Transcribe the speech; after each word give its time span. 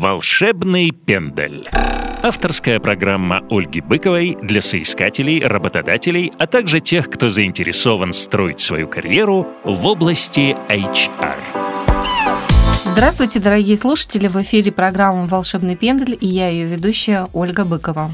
Волшебный 0.00 0.92
пендель. 0.92 1.68
Авторская 2.22 2.80
программа 2.80 3.44
Ольги 3.50 3.82
Быковой 3.82 4.34
для 4.40 4.62
соискателей, 4.62 5.44
работодателей, 5.44 6.32
а 6.38 6.46
также 6.46 6.80
тех, 6.80 7.10
кто 7.10 7.28
заинтересован 7.28 8.14
строить 8.14 8.60
свою 8.60 8.88
карьеру 8.88 9.46
в 9.62 9.86
области 9.86 10.56
HR. 10.70 11.36
Здравствуйте, 12.86 13.40
дорогие 13.40 13.76
слушатели! 13.76 14.26
В 14.26 14.40
эфире 14.40 14.72
программа 14.72 15.26
«Волшебный 15.26 15.76
пендель» 15.76 16.16
и 16.18 16.26
я 16.26 16.48
ее 16.48 16.64
ведущая 16.64 17.28
Ольга 17.34 17.66
Быкова. 17.66 18.10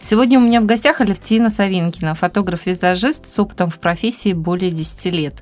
Сегодня 0.00 0.38
у 0.38 0.42
меня 0.42 0.60
в 0.60 0.66
гостях 0.66 1.00
Алевтина 1.00 1.50
Савинкина, 1.50 2.14
фотограф-визажист 2.14 3.32
с 3.32 3.38
опытом 3.38 3.70
в 3.70 3.78
профессии 3.78 4.32
более 4.32 4.70
10 4.70 5.04
лет. 5.06 5.34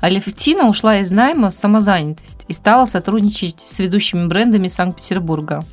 Алевтина 0.00 0.68
ушла 0.68 0.98
из 0.98 1.10
найма 1.10 1.50
в 1.50 1.54
самозанятость 1.54 2.44
и 2.48 2.52
стала 2.52 2.86
сотрудничать 2.86 3.56
с 3.64 3.78
ведущими 3.78 4.26
брендами 4.26 4.68
Санкт-Петербурга. 4.68 5.64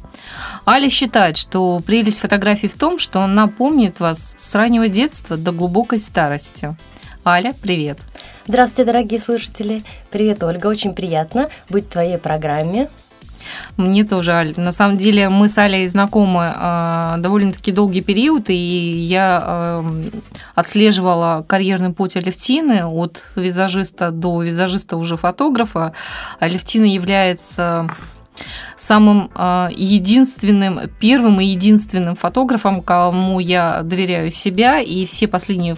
Аля 0.65 0.89
считает, 0.89 1.37
что 1.37 1.79
прелесть 1.79 2.19
фотографий 2.19 2.67
в 2.67 2.75
том, 2.75 2.99
что 2.99 3.21
она 3.21 3.47
помнит 3.47 3.99
вас 3.99 4.33
с 4.37 4.55
раннего 4.55 4.87
детства 4.89 5.37
до 5.37 5.51
глубокой 5.51 5.99
старости. 5.99 6.75
Аля, 7.25 7.53
привет! 7.61 7.99
Здравствуйте, 8.47 8.91
дорогие 8.91 9.19
слушатели! 9.19 9.83
Привет, 10.09 10.41
Ольга! 10.43 10.67
Очень 10.67 10.93
приятно 10.93 11.49
быть 11.69 11.87
в 11.87 11.89
твоей 11.89 12.17
программе. 12.17 12.89
Мне 13.77 14.03
тоже, 14.03 14.31
Аль. 14.31 14.53
На 14.57 14.71
самом 14.71 14.97
деле 14.97 15.29
мы 15.29 15.49
с 15.49 15.57
Алей 15.57 15.87
знакомы 15.87 16.53
э, 16.55 17.15
довольно-таки 17.19 17.71
долгий 17.71 18.01
период, 18.01 18.49
и 18.49 18.53
я 18.53 19.43
э, 19.43 19.83
отслеживала 20.55 21.45
карьерный 21.47 21.91
путь 21.91 22.15
Алевтины 22.15 22.85
от 22.85 23.23
визажиста 23.35 24.11
до 24.11 24.41
визажиста 24.41 24.97
уже 24.97 25.17
фотографа. 25.17 25.93
Алевтина 26.39 26.85
является 26.85 27.89
самым 28.77 29.29
э, 29.33 29.69
единственным, 29.75 30.89
первым 30.99 31.41
и 31.41 31.45
единственным 31.45 32.15
фотографом, 32.15 32.81
кому 32.81 33.39
я 33.39 33.81
доверяю 33.83 34.31
себя, 34.31 34.79
и 34.79 35.05
все 35.05 35.27
последние 35.27 35.75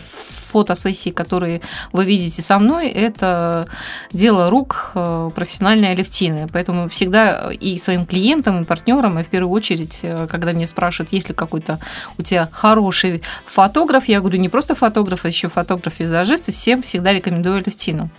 фотосессии, 0.50 1.12
которые 1.12 1.62
вы 1.92 2.06
видите 2.06 2.42
со 2.42 2.60
мной, 2.60 2.90
это 2.90 3.68
дело 4.12 4.50
рук 4.50 4.92
э, 4.96 5.30
профессиональной 5.34 5.92
Алевтины. 5.92 6.48
Поэтому 6.52 6.90
всегда 6.90 7.52
и 7.52 7.78
своим 7.78 8.06
клиентам, 8.06 8.62
и 8.62 8.66
партнерам, 8.66 9.20
и 9.20 9.24
в 9.24 9.28
первую 9.28 9.52
очередь, 9.52 10.00
э, 10.02 10.28
когда 10.30 10.52
меня 10.54 10.68
спрашивают, 10.68 11.14
есть 11.14 11.30
ли 11.30 11.36
какой-то 11.36 11.80
у 12.18 12.24
тебя 12.24 12.50
хороший 12.52 13.22
фотограф, 13.46 14.08
я 14.08 14.20
говорю, 14.20 14.40
не 14.40 14.50
просто 14.50 14.76
фотограф, 14.76 15.26
а 15.26 15.28
еще 15.28 15.48
фотограф-визажист, 15.50 16.50
и 16.50 16.52
всем 16.52 16.82
всегда 16.82 17.14
рекомендую 17.14 17.58
Алевтину. 17.58 18.10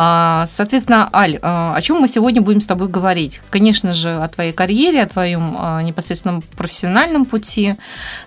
А, 0.00 0.46
соответственно, 0.46 1.10
Аль, 1.12 1.40
а, 1.42 1.74
о 1.74 1.80
чем 1.80 1.96
мы 1.96 2.06
сегодня 2.06 2.40
будем 2.40 2.60
с 2.60 2.68
тобой 2.68 2.86
говорить? 2.86 3.40
Конечно 3.50 3.92
же, 3.92 4.14
о 4.14 4.28
твоей 4.28 4.52
карьере, 4.52 5.02
о 5.02 5.08
твоем 5.08 5.56
а, 5.58 5.82
непосредственном 5.82 6.42
профессиональном 6.56 7.24
пути, 7.24 7.74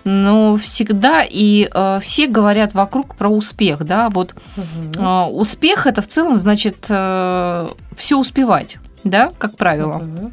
но 0.04 0.58
всегда 0.58 1.24
и 1.26 1.70
все 2.02 2.26
говорят 2.26 2.74
вокруг 2.74 3.14
про 3.14 3.30
успех, 3.30 3.84
да, 3.84 4.10
вот 4.10 4.34
угу. 4.56 5.38
успех 5.40 5.86
это 5.86 6.02
в 6.02 6.08
целом 6.08 6.38
значит 6.38 6.84
э, 6.90 7.70
все 7.96 8.18
успевать, 8.18 8.76
да, 9.02 9.32
как 9.38 9.56
правило. 9.56 9.96
Угу. 9.96 10.32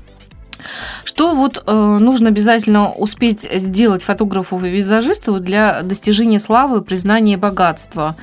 Что 1.04 1.36
вот 1.36 1.64
э, 1.66 1.98
нужно 2.00 2.30
обязательно 2.30 2.92
успеть 2.92 3.42
сделать 3.42 4.04
фотографу 4.04 4.64
и 4.64 4.70
визажисту 4.70 5.40
для 5.40 5.82
достижения 5.82 6.40
славы, 6.40 6.82
признания 6.82 7.38
богатства? 7.38 8.16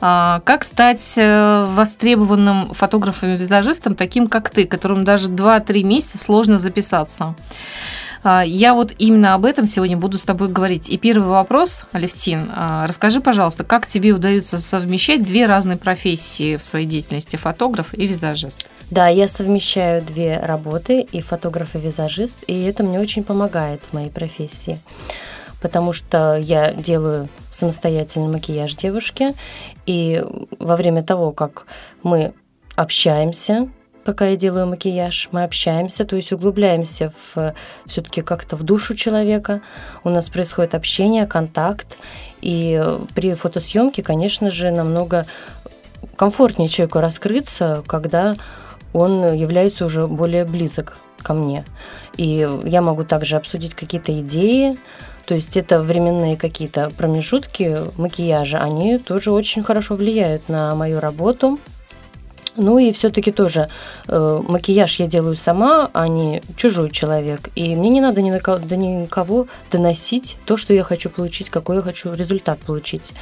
Э, 0.00 0.40
как 0.44 0.64
стать 0.64 1.14
э, 1.16 1.66
востребованным 1.70 2.74
фотографом 2.74 3.30
и 3.30 3.36
визажистом, 3.36 3.94
таким 3.94 4.26
как 4.26 4.50
ты, 4.50 4.66
которым 4.66 5.04
даже 5.04 5.28
2-3 5.28 5.82
месяца 5.82 6.18
сложно 6.18 6.58
записаться? 6.58 7.34
А, 8.24 8.42
я 8.42 8.72
вот 8.72 8.94
именно 8.98 9.34
об 9.34 9.44
этом 9.44 9.66
сегодня 9.66 9.98
буду 9.98 10.18
с 10.18 10.24
тобой 10.24 10.48
говорить. 10.48 10.88
И 10.88 10.96
первый 10.96 11.28
вопрос, 11.28 11.84
Алевтин, 11.92 12.50
а, 12.54 12.86
расскажи, 12.86 13.20
пожалуйста, 13.20 13.64
как 13.64 13.86
тебе 13.86 14.12
удается 14.12 14.58
совмещать 14.58 15.22
две 15.22 15.44
разные 15.44 15.76
профессии 15.76 16.56
в 16.56 16.64
своей 16.64 16.86
деятельности, 16.86 17.36
фотограф 17.36 17.92
и 17.92 18.06
визажист? 18.06 18.66
Да, 18.90 19.08
я 19.08 19.28
совмещаю 19.28 20.02
две 20.02 20.36
работы, 20.38 21.00
и 21.00 21.20
фотограф, 21.20 21.74
и 21.74 21.78
визажист, 21.78 22.38
и 22.46 22.62
это 22.64 22.82
мне 22.82 23.00
очень 23.00 23.24
помогает 23.24 23.82
в 23.82 23.92
моей 23.92 24.10
профессии 24.10 24.78
потому 25.60 25.94
что 25.94 26.36
я 26.36 26.74
делаю 26.74 27.30
самостоятельный 27.50 28.28
макияж 28.28 28.74
девушки, 28.74 29.32
и 29.86 30.22
во 30.58 30.76
время 30.76 31.02
того, 31.02 31.32
как 31.32 31.64
мы 32.02 32.34
общаемся, 32.76 33.70
пока 34.04 34.26
я 34.26 34.36
делаю 34.36 34.66
макияж, 34.66 35.30
мы 35.32 35.42
общаемся, 35.42 36.04
то 36.04 36.16
есть 36.16 36.32
углубляемся 36.32 37.12
в 37.34 37.54
все-таки 37.86 38.20
как-то 38.20 38.56
в 38.56 38.62
душу 38.62 38.94
человека. 38.94 39.62
У 40.04 40.10
нас 40.10 40.28
происходит 40.28 40.74
общение, 40.74 41.26
контакт. 41.26 41.96
И 42.42 42.82
при 43.14 43.32
фотосъемке, 43.32 44.02
конечно 44.02 44.50
же, 44.50 44.70
намного 44.70 45.24
комфортнее 46.16 46.68
человеку 46.68 47.00
раскрыться, 47.00 47.82
когда 47.86 48.36
он 48.94 49.34
является 49.34 49.84
уже 49.84 50.06
более 50.06 50.46
близок 50.46 50.96
ко 51.22 51.34
мне. 51.34 51.64
И 52.16 52.48
я 52.64 52.80
могу 52.80 53.04
также 53.04 53.36
обсудить 53.36 53.74
какие-то 53.74 54.18
идеи, 54.20 54.78
то 55.26 55.34
есть 55.34 55.56
это 55.56 55.82
временные 55.82 56.36
какие-то 56.36 56.90
промежутки 56.96 57.84
макияжа, 57.98 58.58
они 58.58 58.98
тоже 58.98 59.32
очень 59.32 59.62
хорошо 59.62 59.96
влияют 59.96 60.48
на 60.48 60.74
мою 60.74 61.00
работу, 61.00 61.58
ну 62.56 62.78
и 62.78 62.92
все-таки 62.92 63.32
тоже 63.32 63.68
э, 64.08 64.40
макияж 64.46 65.00
я 65.00 65.06
делаю 65.06 65.36
сама, 65.36 65.90
а 65.92 66.08
не 66.08 66.42
чужой 66.56 66.90
человек. 66.90 67.50
И 67.54 67.74
мне 67.76 67.90
не 67.90 68.00
надо 68.00 68.22
ни 68.22 68.30
на 68.30 68.40
кого, 68.40 68.58
до 68.58 68.76
никого 68.76 69.46
доносить 69.70 70.36
то, 70.46 70.56
что 70.56 70.74
я 70.74 70.84
хочу 70.84 71.10
получить, 71.10 71.50
какой 71.50 71.76
я 71.76 71.82
хочу 71.82 72.12
результат 72.12 72.58
получить 72.60 73.12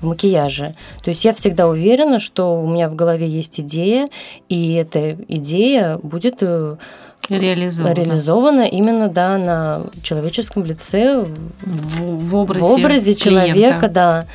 в 0.00 0.06
макияже. 0.06 0.74
То 1.02 1.10
есть 1.10 1.24
я 1.24 1.32
всегда 1.32 1.68
уверена, 1.68 2.18
что 2.18 2.60
у 2.60 2.68
меня 2.68 2.88
в 2.88 2.94
голове 2.94 3.28
есть 3.28 3.60
идея, 3.60 4.08
и 4.48 4.74
эта 4.74 5.12
идея 5.28 5.98
будет 6.02 6.38
э, 6.40 6.76
реализована. 7.28 7.94
реализована 7.94 8.62
именно 8.62 9.08
да, 9.08 9.38
на 9.38 9.82
человеческом 10.02 10.64
лице, 10.64 11.24
в, 11.62 12.02
в 12.02 12.36
образе, 12.36 12.64
в 12.64 12.70
образе 12.70 13.14
человека, 13.14 13.88
да. 13.88 14.26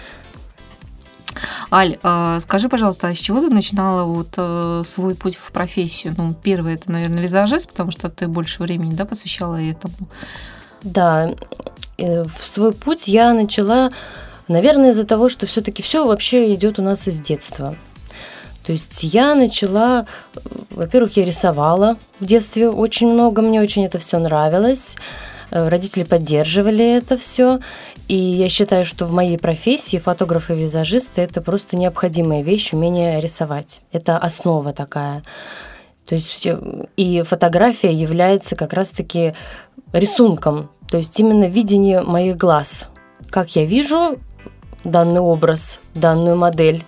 Аль, 1.71 1.97
а, 2.03 2.39
скажи, 2.39 2.69
пожалуйста, 2.69 3.07
а 3.07 3.13
с 3.13 3.17
чего 3.17 3.41
ты 3.41 3.49
начинала 3.49 4.03
вот 4.03 4.29
э, 4.37 4.83
свой 4.85 5.15
путь 5.15 5.35
в 5.35 5.51
профессию? 5.51 6.13
Ну, 6.17 6.33
первое, 6.33 6.75
это, 6.75 6.91
наверное, 6.91 7.21
визажист, 7.21 7.69
потому 7.69 7.91
что 7.91 8.09
ты 8.09 8.27
больше 8.27 8.61
времени 8.63 8.93
да, 8.93 9.05
посвящала 9.05 9.61
этому. 9.61 9.93
Да, 10.83 11.31
э, 11.97 12.23
в 12.23 12.43
свой 12.43 12.73
путь 12.73 13.07
я 13.07 13.33
начала, 13.33 13.91
наверное, 14.47 14.91
из-за 14.91 15.05
того, 15.05 15.29
что 15.29 15.45
все-таки 15.45 15.81
все 15.81 16.05
вообще 16.05 16.53
идет 16.53 16.79
у 16.79 16.81
нас 16.81 17.07
из 17.07 17.19
детства. 17.19 17.75
То 18.65 18.73
есть 18.73 19.03
я 19.03 19.33
начала, 19.33 20.05
э, 20.35 20.39
во-первых, 20.71 21.17
я 21.17 21.25
рисовала 21.25 21.97
в 22.19 22.25
детстве 22.25 22.69
очень 22.69 23.07
много, 23.07 23.41
мне 23.41 23.61
очень 23.61 23.85
это 23.85 23.97
все 23.97 24.19
нравилось. 24.19 24.95
Родители 25.49 26.03
поддерживали 26.03 26.97
это 26.97 27.17
все. 27.17 27.59
И 28.07 28.15
я 28.15 28.49
считаю, 28.49 28.85
что 28.85 29.05
в 29.05 29.11
моей 29.11 29.37
профессии 29.37 29.97
фотограф 29.97 30.49
и 30.49 30.55
визажист– 30.55 31.11
это 31.15 31.41
просто 31.41 31.75
необходимая 31.75 32.41
вещь, 32.41 32.73
умение 32.73 33.19
рисовать. 33.19 33.81
Это 33.91 34.17
основа 34.17 34.73
такая. 34.73 35.23
То 36.05 36.15
есть 36.15 36.47
и 36.95 37.21
фотография 37.23 37.93
является 37.93 38.55
как 38.55 38.71
раз-таки 38.73 39.33
рисунком, 39.91 40.69
то 40.89 40.97
есть 40.97 41.19
именно 41.19 41.45
видение 41.45 42.01
моих 42.01 42.37
глаз. 42.37 42.87
Как 43.29 43.55
я 43.57 43.65
вижу 43.65 44.17
данный 44.85 45.19
образ, 45.19 45.81
данную 45.93 46.37
модель, 46.37 46.85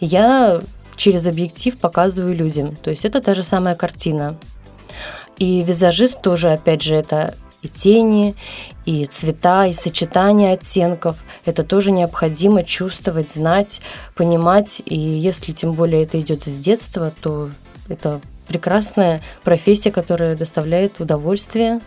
я 0.00 0.60
через 0.96 1.26
объектив 1.26 1.76
показываю 1.76 2.34
людям. 2.34 2.74
То 2.76 2.88
есть 2.88 3.04
это 3.04 3.20
та 3.20 3.34
же 3.34 3.42
самая 3.42 3.74
картина. 3.74 4.38
И 5.38 5.62
визажист 5.62 6.22
тоже, 6.22 6.52
опять 6.52 6.82
же, 6.82 6.96
это 6.96 7.34
и 7.62 7.68
тени, 7.68 8.34
и 8.84 9.06
цвета, 9.06 9.66
и 9.66 9.72
сочетание 9.72 10.52
оттенков. 10.54 11.16
Это 11.44 11.64
тоже 11.64 11.92
необходимо 11.92 12.64
чувствовать, 12.64 13.30
знать, 13.30 13.80
понимать. 14.14 14.82
И 14.84 14.98
если 14.98 15.52
тем 15.52 15.72
более 15.72 16.02
это 16.02 16.20
идет 16.20 16.44
с 16.44 16.56
детства, 16.56 17.12
то 17.22 17.50
это 17.88 18.20
прекрасная 18.48 19.20
профессия, 19.44 19.90
которая 19.90 20.36
доставляет 20.36 21.00
удовольствие. 21.00 21.80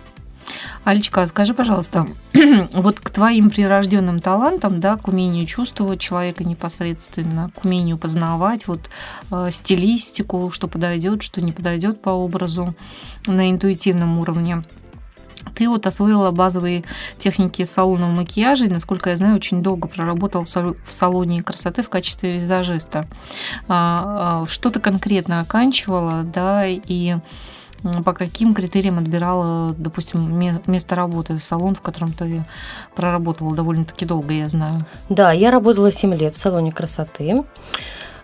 Алечка, 0.83 1.25
скажи, 1.25 1.53
пожалуйста, 1.53 2.05
вот 2.73 2.99
к 2.99 3.09
твоим 3.09 3.49
прирожденным 3.49 4.19
талантам, 4.21 4.79
да, 4.79 4.97
к 4.97 5.07
умению 5.07 5.45
чувствовать 5.47 5.99
человека 5.99 6.43
непосредственно, 6.43 7.49
к 7.55 7.65
умению 7.65 7.97
познавать 7.97 8.67
вот 8.67 8.89
э, 9.31 9.49
стилистику, 9.51 10.51
что 10.51 10.67
подойдет, 10.67 11.23
что 11.23 11.41
не 11.41 11.51
подойдет 11.51 12.01
по 12.01 12.09
образу 12.09 12.75
на 13.25 13.49
интуитивном 13.49 14.19
уровне. 14.19 14.63
Ты 15.53 15.69
вот 15.69 15.87
освоила 15.87 16.31
базовые 16.31 16.83
техники 17.19 17.63
салонного 17.65 18.11
макияжа 18.11 18.65
и, 18.65 18.69
насколько 18.69 19.09
я 19.09 19.17
знаю, 19.17 19.35
очень 19.35 19.61
долго 19.61 19.87
проработал 19.87 20.45
в 20.45 20.91
салоне 20.91 21.43
красоты 21.43 21.81
в 21.83 21.89
качестве 21.89 22.35
визажиста. 22.35 23.07
А, 23.67 24.43
а, 24.43 24.45
что 24.47 24.69
ты 24.69 24.79
конкретно 24.79 25.41
оканчивала, 25.41 26.23
да, 26.23 26.65
и 26.65 27.15
по 28.03 28.13
каким 28.13 28.53
критериям 28.53 28.97
отбирала, 28.97 29.73
допустим, 29.77 30.39
место 30.65 30.95
работы, 30.95 31.37
салон, 31.37 31.75
в 31.75 31.81
котором 31.81 32.11
ты 32.11 32.43
проработала 32.95 33.55
довольно-таки 33.55 34.05
долго, 34.05 34.33
я 34.33 34.49
знаю? 34.49 34.85
Да, 35.09 35.31
я 35.31 35.51
работала 35.51 35.91
7 35.91 36.15
лет 36.15 36.33
в 36.33 36.39
салоне 36.39 36.71
красоты. 36.71 37.43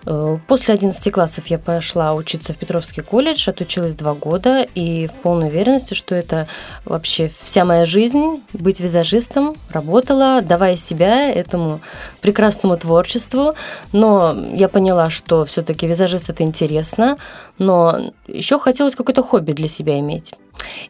Э, 0.06 0.38
после 0.48 0.74
11 0.74 1.12
классов 1.12 1.48
я 1.48 1.60
пошла 1.60 2.14
учиться 2.14 2.54
в 2.54 2.58
Петровский 2.58 3.02
колледж, 3.02 3.50
отучилась 3.50 3.94
два 3.94 4.14
года 4.14 4.66
и 4.76 5.08
в 5.08 5.14
полной 5.16 5.48
уверенности, 5.48 5.94
что 5.94 6.16
это 6.16 6.48
вообще 6.86 7.30
вся 7.30 7.66
моя 7.66 7.86
жизнь, 7.86 8.44
быть 8.54 8.80
визажистом, 8.80 9.56
работала, 9.70 10.42
давая 10.42 10.76
себя 10.76 11.30
этому 11.32 11.82
прекрасному 12.22 12.78
творчеству. 12.78 13.56
Но 13.94 14.36
я 14.54 14.70
поняла, 14.70 15.10
что 15.10 15.46
все-таки 15.46 15.88
визажист 15.88 16.30
это 16.30 16.44
интересно, 16.44 17.18
но 17.58 18.14
еще 18.28 18.60
хотелось 18.60 18.96
какое-то 18.96 19.24
хобби 19.24 19.52
для 19.52 19.68
себя 19.68 20.00
иметь. 20.00 20.34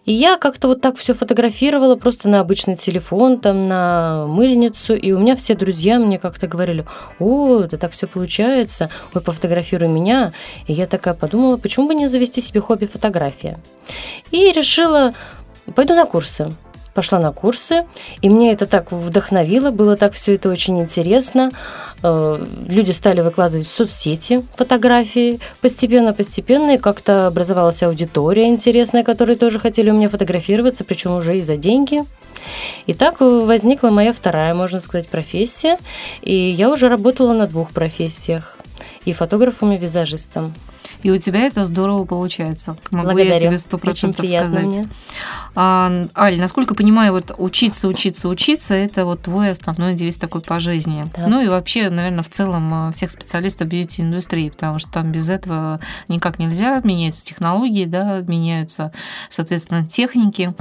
И 0.06 0.14
я 0.14 0.38
как-то 0.38 0.68
вот 0.68 0.82
так 0.82 0.98
все 0.98 1.14
фотографировала 1.14 1.96
просто 1.96 2.28
на 2.28 2.40
обычный 2.40 2.76
телефон, 2.76 3.40
там, 3.40 3.68
на 3.68 4.26
мыльницу, 4.28 4.96
и 4.96 5.12
у 5.12 5.20
меня 5.20 5.36
все 5.36 5.56
друзья 5.56 6.00
мне 6.00 6.20
как-то 6.20 6.48
говорили, 6.48 6.86
о, 7.20 7.62
это 7.62 7.78
так 7.78 7.92
все 7.92 8.08
получается, 8.08 8.90
ой, 9.14 9.22
пофотографируй 9.22 9.88
меня. 9.88 10.32
И 10.68 10.74
я 10.74 10.88
такая 10.88 11.14
подумала, 11.14 11.58
почему 11.58 11.88
бы 11.88 11.96
не 11.96 12.08
завести 12.08 12.42
себе 12.42 12.62
хобби 12.62 12.86
фотография. 12.86 13.60
И 14.32 14.52
решила, 14.52 15.14
пойду 15.76 15.96
на 15.96 16.06
курсы 16.06 16.52
пошла 16.94 17.20
на 17.20 17.32
курсы, 17.32 17.86
и 18.22 18.30
мне 18.30 18.52
это 18.52 18.66
так 18.66 18.92
вдохновило, 18.92 19.72
было 19.72 19.96
так 19.96 20.14
все 20.14 20.36
это 20.36 20.50
очень 20.50 20.80
интересно. 20.80 21.52
Э, 22.04 22.44
люди 22.68 22.92
стали 22.92 23.22
выкладывать 23.22 23.68
в 23.68 23.72
соцсети 23.72 24.44
фотографии 24.56 25.40
постепенно-постепенно, 25.62 26.72
и 26.72 26.78
как-то 26.78 27.28
образовалась 27.28 27.82
аудитория 27.84 28.48
интересная, 28.48 29.04
которые 29.04 29.38
тоже 29.38 29.60
хотели 29.60 29.90
у 29.90 29.94
меня 29.94 30.10
фотографироваться, 30.10 30.84
причем 30.84 31.16
уже 31.16 31.38
и 31.38 31.42
за 31.42 31.58
деньги. 31.58 32.04
И 32.88 32.94
так 32.94 33.22
возникла 33.22 33.90
моя 33.90 34.14
вторая, 34.14 34.54
можно 34.54 34.80
сказать, 34.80 35.08
профессия, 35.08 35.78
и 36.22 36.36
я 36.36 36.70
уже 36.70 36.90
работала 36.90 37.34
на 37.34 37.48
двух 37.48 37.72
профессиях 37.72 38.58
и 39.06 39.14
фотографом, 39.14 39.72
и 39.72 39.78
визажистом. 39.78 40.54
И 41.04 41.12
у 41.12 41.18
тебя 41.18 41.42
это 41.42 41.66
здорово 41.66 42.06
получается. 42.06 42.78
Могу 42.92 43.08
Благодарю. 43.08 43.34
я 43.34 43.40
тебе 43.40 43.58
сто 43.60 43.78
процентов 43.78 44.28
сказать. 44.28 44.66
Мне. 44.66 44.90
А, 45.56 46.06
Аль, 46.16 46.40
насколько 46.40 46.76
понимаю, 46.76 47.12
вот 47.14 47.34
учиться, 47.38 47.88
учиться, 47.88 48.30
учиться– 48.30 48.74
это 48.76 49.06
вот 49.06 49.24
твой 49.24 49.50
основной 49.50 49.94
девиз 49.94 50.18
такой 50.18 50.42
по 50.42 50.60
жизни. 50.60 51.04
Да. 51.16 51.28
Ну 51.28 51.42
и 51.42 51.48
вообще, 51.48 51.90
наверное, 51.90 52.24
в 52.24 52.30
целом 52.30 52.90
э, 52.90 52.92
всех 52.94 53.12
специалистов 53.12 53.68
бьюти-индустрии, 53.68 54.50
потому 54.50 54.80
что 54.80 54.92
там 54.92 55.12
без 55.12 55.30
этого 55.30 55.80
никак 56.08 56.40
нельзя. 56.40 56.82
Меняются 56.84 57.26
технологии, 57.26 57.86
да, 57.86 58.22
меняются, 58.22 58.92
соответственно, 59.30 59.88
техники. 59.88 60.54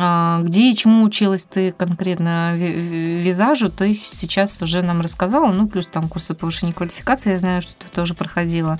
А, 0.00 0.40
где 0.42 0.70
и 0.70 0.76
чему 0.76 1.02
училась 1.02 1.44
ты 1.44 1.72
конкретно 1.72 2.54
визажу, 2.56 3.68
ты 3.68 3.94
сейчас 3.94 4.62
уже 4.62 4.82
нам 4.82 5.00
рассказала, 5.00 5.50
ну, 5.50 5.66
плюс 5.68 5.88
там 5.88 6.08
курсы 6.08 6.34
повышения 6.34 6.72
квалификации, 6.72 7.32
я 7.32 7.38
знаю, 7.38 7.62
что 7.62 7.72
ты 7.74 7.88
тоже 7.88 8.14
проходила. 8.14 8.78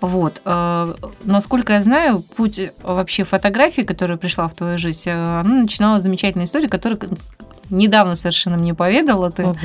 Вот. 0.00 0.40
А, 0.44 0.96
насколько 1.24 1.74
я 1.74 1.82
знаю, 1.82 2.22
путь 2.22 2.58
вообще 2.82 3.24
фотографии, 3.24 3.82
которая 3.82 4.16
пришла 4.16 4.48
в 4.48 4.54
твою 4.54 4.78
жизнь, 4.78 5.10
э, 5.10 5.40
она 5.40 5.62
начинала 5.62 6.00
замечательной 6.00 6.46
истории, 6.46 6.66
которая 6.66 6.98
недавно 7.70 8.16
совершенно 8.16 8.56
мне 8.56 8.74
поведала 8.74 9.30
ты. 9.30 9.44
Угу. 9.44 9.58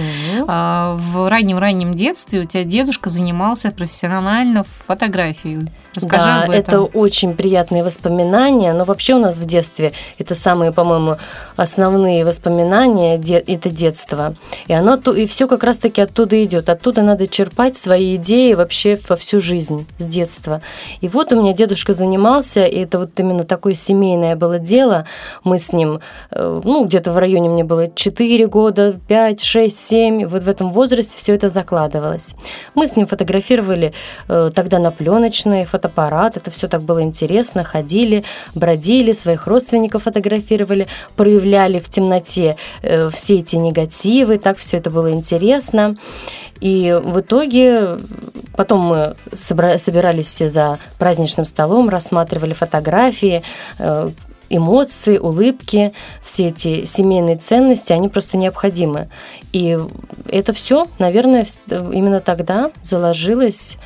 В 0.46 1.30
раннем-раннем 1.30 1.96
детстве 1.96 2.42
у 2.42 2.46
тебя 2.46 2.64
дедушка 2.64 3.10
занимался 3.10 3.72
профессионально 3.72 4.64
фотографией. 4.64 5.70
Расскажи 5.96 6.26
да, 6.26 6.44
об 6.44 6.50
этом. 6.52 6.60
это 6.60 6.98
очень 6.98 7.34
приятные 7.34 7.84
воспоминания, 7.84 8.74
но 8.74 8.86
вообще 8.86 9.16
у 9.16 9.20
нас 9.20 9.38
в 9.38 9.46
детстве 9.46 9.92
это 10.20 10.36
самые, 10.36 10.72
по-моему, 10.72 11.18
основные 11.56 12.24
воспоминания 12.26 13.16
это 13.16 13.70
детство. 13.70 14.36
И 14.68 14.74
оно 14.74 14.96
и 14.96 15.26
все 15.26 15.48
как 15.48 15.64
раз-таки 15.64 16.02
оттуда 16.02 16.42
идет. 16.44 16.70
Оттуда 16.70 17.02
надо 17.02 17.28
черпать 17.28 17.76
свои 17.76 18.18
идеи 18.18 18.54
вообще 18.54 18.98
во 19.10 19.16
всю 19.16 19.40
жизнь 19.40 19.88
с 19.98 20.06
детства. 20.06 20.62
И 21.02 21.08
вот 21.08 21.34
у 21.34 21.42
меня 21.42 21.54
дедушка 21.54 21.94
занимался, 21.94 22.64
и 22.64 22.80
это 22.80 23.00
вот 23.00 23.20
именно 23.20 23.44
такое 23.44 23.74
семейное 23.74 24.36
было 24.36 24.60
дело. 24.60 25.06
Мы 25.44 25.58
с 25.58 25.74
ним, 25.74 26.02
э, 26.32 26.62
ну, 26.64 26.86
где-то 26.86 27.12
в 27.12 27.18
районе 27.18 27.50
мне 27.50 27.64
было 27.64 27.88
4 27.96 28.48
года, 28.48 29.00
5, 29.08 29.42
6, 29.42 29.78
7. 29.78 30.26
Вот 30.28 30.44
в 30.44 30.50
этом 30.50 30.72
возрасте 30.72 31.18
все 31.18 31.36
это 31.36 31.50
закладывалось. 31.50 32.36
Мы 32.76 32.88
с 32.88 32.96
ним 32.96 33.08
фотографировали 33.08 33.94
э, 34.28 34.52
тогда 34.54 34.80
на 34.80 34.92
фотографии 34.92 35.66
фотоаппарат, 35.66 36.38
это 36.38 36.52
все 36.52 36.68
так 36.68 36.82
было 36.82 37.02
интересно, 37.02 37.64
ходили, 37.64 38.24
бродили, 38.56 39.14
своих 39.14 39.48
родственников 39.48 40.04
фотографировали, 40.04 40.88
проявляли 41.16 41.80
в 41.80 41.90
темноте 41.90 42.56
э, 42.82 43.10
все 43.10 43.40
эти 43.40 43.56
негативы, 43.56 44.38
так 44.38 44.58
все 44.58 44.78
это 44.78 44.90
было 44.90 45.12
интересно. 45.12 45.96
И 46.62 47.00
в 47.04 47.22
итоге 47.22 47.98
потом 48.56 48.80
мы 48.80 49.16
собирались 49.34 50.28
все 50.28 50.50
за 50.50 50.80
праздничным 50.98 51.46
столом, 51.46 51.90
рассматривали 51.90 52.54
фотографии, 52.54 53.42
э, 53.78 54.10
эмоции, 54.50 55.18
улыбки, 55.18 55.94
все 56.22 56.48
эти 56.48 56.86
семейные 56.86 57.38
ценности, 57.38 57.94
они 57.94 58.10
просто 58.10 58.38
необходимы. 58.38 59.10
И 59.54 59.78
это 60.26 60.54
все, 60.54 60.88
наверное, 61.00 61.46
именно 61.70 62.20
тогда 62.20 62.72
заложилось 62.84 63.78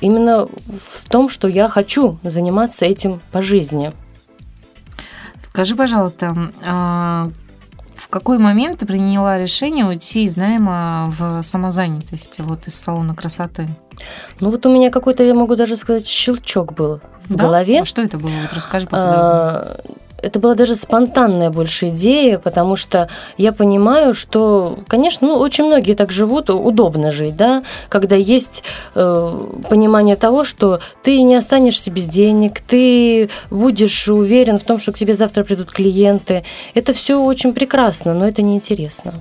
именно 0.00 0.46
в 0.46 1.08
том, 1.08 1.28
что 1.28 1.48
я 1.48 1.68
хочу 1.68 2.18
заниматься 2.22 2.84
этим 2.84 3.20
по 3.32 3.42
жизни. 3.42 3.92
Скажи, 5.42 5.76
пожалуйста, 5.76 6.52
а, 6.66 7.30
в 7.96 8.08
какой 8.08 8.38
момент 8.38 8.78
ты 8.78 8.86
приняла 8.86 9.38
решение 9.38 9.86
уйти 9.86 10.24
из 10.24 10.36
найма 10.36 11.12
в 11.16 11.42
самозанятость, 11.42 12.38
вот 12.38 12.66
из 12.66 12.74
салона 12.74 13.14
красоты? 13.14 13.68
Ну 14.40 14.50
вот 14.50 14.64
у 14.66 14.72
меня 14.72 14.90
какой-то, 14.90 15.22
я 15.22 15.34
могу 15.34 15.56
даже 15.56 15.76
сказать, 15.76 16.06
щелчок 16.06 16.72
был 16.74 17.00
в 17.28 17.34
да? 17.36 17.44
голове. 17.44 17.82
А 17.82 17.84
что 17.84 18.02
это 18.02 18.18
было? 18.18 18.32
Вот 18.42 18.52
расскажи 18.52 18.86
поподробнее. 18.86 19.76
Это 20.24 20.38
была 20.38 20.54
даже 20.54 20.74
спонтанная 20.74 21.50
больше 21.50 21.90
идея, 21.90 22.38
потому 22.38 22.76
что 22.76 23.08
я 23.36 23.52
понимаю, 23.52 24.14
что, 24.14 24.78
конечно, 24.88 25.28
ну, 25.28 25.38
очень 25.38 25.64
многие 25.64 25.94
так 25.94 26.10
живут, 26.10 26.50
удобно 26.50 27.10
жить, 27.10 27.36
да, 27.36 27.62
когда 27.88 28.16
есть 28.16 28.62
э, 28.94 29.40
понимание 29.68 30.16
того, 30.16 30.44
что 30.44 30.80
ты 31.02 31.20
не 31.22 31.34
останешься 31.34 31.90
без 31.90 32.06
денег, 32.06 32.60
ты 32.60 33.28
будешь 33.50 34.08
уверен 34.08 34.58
в 34.58 34.64
том, 34.64 34.78
что 34.78 34.92
к 34.92 34.98
тебе 34.98 35.14
завтра 35.14 35.44
придут 35.44 35.70
клиенты. 35.70 36.44
Это 36.74 36.92
все 36.92 37.20
очень 37.20 37.52
прекрасно, 37.52 38.14
но 38.14 38.26
это 38.26 38.42
неинтересно. 38.42 39.14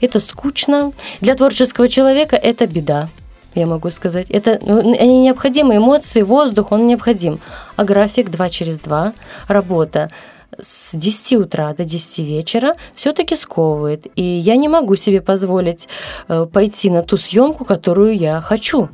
Это 0.00 0.20
скучно. 0.20 0.92
Для 1.20 1.34
творческого 1.34 1.88
человека 1.88 2.36
это 2.36 2.66
беда 2.66 3.08
я 3.54 3.66
могу 3.66 3.90
сказать. 3.90 4.26
Это 4.28 4.58
ну, 4.62 4.78
они 4.78 5.22
необходимы, 5.22 5.76
эмоции, 5.76 6.20
воздух, 6.20 6.72
он 6.72 6.86
необходим. 6.86 7.40
А 7.76 7.84
график 7.84 8.30
2 8.30 8.50
через 8.50 8.78
2, 8.78 9.14
работа 9.48 10.10
с 10.60 10.96
10 10.96 11.34
утра 11.34 11.74
до 11.74 11.84
10 11.84 12.18
вечера 12.20 12.76
все-таки 12.94 13.36
сковывает. 13.36 14.06
И 14.16 14.22
я 14.22 14.56
не 14.56 14.68
могу 14.68 14.96
себе 14.96 15.20
позволить 15.20 15.88
э, 16.28 16.46
пойти 16.52 16.90
на 16.90 17.02
ту 17.02 17.16
съемку, 17.16 17.64
которую 17.64 18.16
я 18.16 18.40
хочу. 18.40 18.88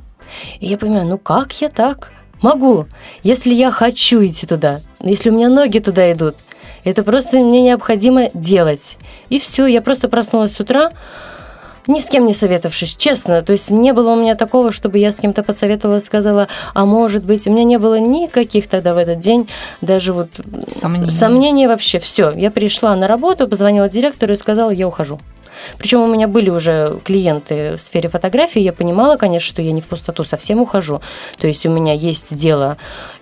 И 0.60 0.66
я 0.66 0.78
понимаю, 0.78 1.06
ну 1.06 1.18
как 1.18 1.52
я 1.60 1.68
так? 1.68 2.12
Могу, 2.40 2.86
если 3.22 3.54
я 3.54 3.70
хочу 3.70 4.24
идти 4.24 4.46
туда, 4.46 4.80
если 5.00 5.30
у 5.30 5.32
меня 5.32 5.48
ноги 5.48 5.78
туда 5.78 6.10
идут. 6.12 6.34
Это 6.82 7.04
просто 7.04 7.38
мне 7.38 7.62
необходимо 7.62 8.30
делать. 8.34 8.98
И 9.28 9.38
все, 9.38 9.66
я 9.66 9.80
просто 9.80 10.08
проснулась 10.08 10.52
с 10.52 10.60
утра, 10.60 10.90
ни 11.86 12.00
с 12.00 12.08
кем 12.08 12.26
не 12.26 12.32
советовавшись, 12.32 12.96
честно. 12.96 13.42
То 13.42 13.52
есть 13.52 13.70
не 13.70 13.92
было 13.92 14.10
у 14.10 14.16
меня 14.16 14.34
такого, 14.34 14.72
чтобы 14.72 14.98
я 14.98 15.12
с 15.12 15.16
кем-то 15.16 15.42
посоветовала 15.42 16.00
сказала, 16.00 16.48
а 16.74 16.84
может 16.84 17.24
быть, 17.24 17.46
у 17.46 17.50
меня 17.50 17.64
не 17.64 17.78
было 17.78 17.98
никаких 17.98 18.68
тогда 18.68 18.94
в 18.94 18.98
этот 18.98 19.20
день 19.20 19.48
даже 19.80 20.12
вот 20.12 20.28
сомнений, 20.68 21.10
сомнений 21.10 21.66
вообще. 21.66 21.98
Все, 21.98 22.32
я 22.36 22.50
пришла 22.50 22.94
на 22.96 23.06
работу, 23.06 23.48
позвонила 23.48 23.88
директору 23.88 24.32
и 24.32 24.36
сказала, 24.36 24.70
я 24.70 24.86
ухожу. 24.86 25.18
Причем 25.78 26.00
у 26.02 26.06
меня 26.06 26.28
были 26.28 26.50
уже 26.50 26.98
клиенты 27.04 27.76
в 27.76 27.80
сфере 27.80 28.08
фотографии, 28.08 28.60
я 28.60 28.72
понимала, 28.72 29.16
конечно, 29.16 29.46
что 29.46 29.62
я 29.62 29.72
не 29.72 29.80
в 29.80 29.86
пустоту 29.86 30.24
совсем 30.24 30.60
ухожу. 30.60 31.00
То 31.38 31.46
есть 31.46 31.66
у 31.66 31.70
меня 31.70 31.92
есть 31.92 32.34
дело, 32.36 32.76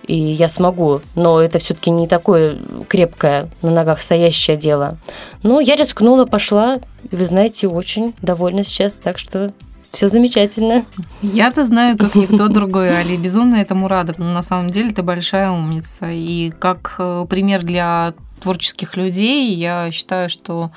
и 0.05 0.15
я 0.15 0.49
смогу, 0.49 1.01
но 1.15 1.41
это 1.41 1.59
все-таки 1.59 1.91
не 1.91 2.07
такое 2.07 2.57
крепкое, 2.87 3.49
на 3.61 3.71
ногах 3.71 4.01
стоящее 4.01 4.57
дело. 4.57 4.97
Но 5.43 5.59
я 5.59 5.75
рискнула, 5.75 6.25
пошла, 6.25 6.79
и 7.09 7.15
вы 7.15 7.25
знаете, 7.25 7.67
очень 7.67 8.13
довольна 8.21 8.63
сейчас, 8.63 8.95
так 8.95 9.17
что 9.17 9.53
все 9.91 10.07
замечательно. 10.07 10.85
Я-то 11.21 11.65
знаю, 11.65 11.97
как 11.97 12.15
никто 12.15 12.47
другой, 12.47 12.97
Али. 12.97 13.17
Безумно 13.17 13.55
этому 13.55 13.87
рада. 13.87 14.15
На 14.21 14.41
самом 14.41 14.69
деле 14.69 14.91
ты 14.91 15.03
большая 15.03 15.51
умница. 15.51 16.09
И 16.09 16.51
как 16.59 16.95
э, 16.97 17.25
пример 17.29 17.63
для 17.63 18.13
творческих 18.41 18.97
людей. 18.97 19.55
Я 19.55 19.91
считаю, 19.91 20.29
что 20.29 20.71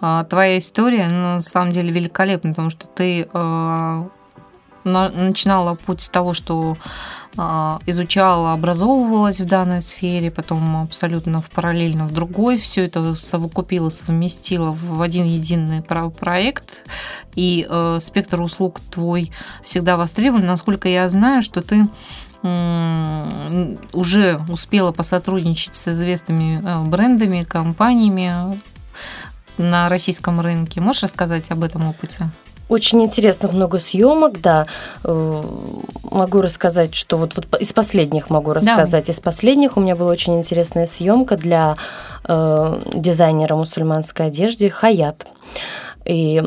э, 0.00 0.24
твоя 0.28 0.58
история 0.58 1.08
на 1.08 1.40
самом 1.40 1.72
деле 1.72 1.90
великолепна, 1.90 2.50
потому 2.50 2.70
что 2.70 2.86
ты 2.86 3.28
э, 3.32 4.08
начинала 4.84 5.74
путь 5.74 6.02
с 6.02 6.08
того, 6.08 6.34
что 6.34 6.76
а, 7.36 7.78
изучала, 7.86 8.52
образовывалась 8.52 9.38
в 9.38 9.44
данной 9.44 9.80
сфере, 9.80 10.30
потом 10.30 10.82
абсолютно 10.82 11.40
в 11.40 11.50
параллельно 11.50 12.06
в 12.06 12.12
другой, 12.12 12.56
все 12.56 12.84
это 12.84 13.14
совокупила, 13.14 13.90
совместила 13.90 14.72
в 14.72 15.00
один 15.00 15.24
единый 15.26 15.82
проект, 15.82 16.82
и 17.36 17.66
э, 17.68 17.98
спектр 18.02 18.40
услуг 18.40 18.80
твой 18.90 19.30
всегда 19.62 19.96
востребован. 19.96 20.46
Насколько 20.46 20.88
я 20.88 21.06
знаю, 21.06 21.42
что 21.42 21.62
ты 21.62 21.86
уже 22.42 24.40
успела 24.48 24.92
посотрудничать 24.92 25.74
с 25.74 25.88
известными 25.88 26.60
э, 26.64 26.88
брендами, 26.88 27.42
компаниями 27.42 28.60
на 29.56 29.88
российском 29.88 30.40
рынке. 30.40 30.80
Можешь 30.80 31.02
рассказать 31.02 31.50
об 31.50 31.64
этом 31.64 31.88
опыте? 31.88 32.30
Очень 32.68 33.02
интересно, 33.02 33.48
много 33.48 33.80
съемок, 33.80 34.40
да. 34.40 34.66
Э, 35.02 35.42
могу 36.10 36.40
рассказать, 36.42 36.94
что 36.94 37.16
вот, 37.16 37.34
вот 37.34 37.60
из 37.60 37.72
последних 37.72 38.30
могу 38.30 38.52
рассказать. 38.52 39.06
Да. 39.06 39.12
Из 39.12 39.20
последних 39.20 39.76
у 39.76 39.80
меня 39.80 39.96
была 39.96 40.12
очень 40.12 40.36
интересная 40.38 40.86
съемка 40.86 41.36
для 41.36 41.76
э, 42.24 42.80
дизайнера 42.94 43.56
мусульманской 43.56 44.26
одежды 44.26 44.68
Хаят. 44.68 45.26
И 46.08 46.42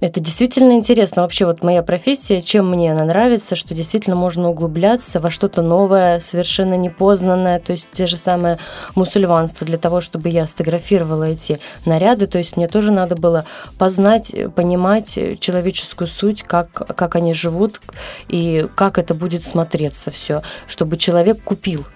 это 0.00 0.18
действительно 0.18 0.72
интересно. 0.72 1.22
Вообще 1.22 1.46
вот 1.46 1.62
моя 1.62 1.82
профессия, 1.82 2.42
чем 2.42 2.68
мне 2.68 2.92
она 2.92 3.04
нравится, 3.04 3.54
что 3.54 3.72
действительно 3.72 4.16
можно 4.16 4.50
углубляться 4.50 5.20
во 5.20 5.30
что-то 5.30 5.62
новое, 5.62 6.18
совершенно 6.18 6.74
непознанное, 6.74 7.60
то 7.60 7.72
есть 7.72 7.88
те 7.92 8.06
же 8.06 8.16
самые 8.16 8.58
мусульманства, 8.96 9.64
для 9.64 9.78
того, 9.78 10.00
чтобы 10.00 10.28
я 10.28 10.46
сфотографировала 10.48 11.24
эти 11.24 11.60
наряды, 11.84 12.26
то 12.26 12.38
есть 12.38 12.56
мне 12.56 12.66
тоже 12.66 12.90
надо 12.90 13.14
было 13.14 13.44
познать, 13.78 14.34
понимать 14.56 15.16
человеческую 15.38 16.08
суть, 16.08 16.42
как, 16.42 16.70
как 16.72 17.14
они 17.14 17.32
живут 17.32 17.80
и 18.28 18.66
как 18.74 18.98
это 18.98 19.14
будет 19.14 19.44
смотреться 19.44 20.10
все, 20.10 20.42
чтобы 20.66 20.96
человек 20.96 21.42
купил 21.44 21.86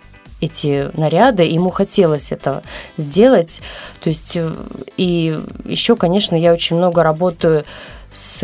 эти 0.40 0.90
наряды, 0.96 1.42
ему 1.42 1.70
хотелось 1.70 2.32
это 2.32 2.62
сделать. 2.96 3.60
То 4.00 4.10
есть, 4.10 4.36
э, 4.36 4.54
и 4.96 5.38
еще, 5.64 5.96
конечно, 5.96 6.36
я 6.36 6.52
очень 6.52 6.76
много 6.76 7.02
работаю 7.02 7.64
с 8.10 8.40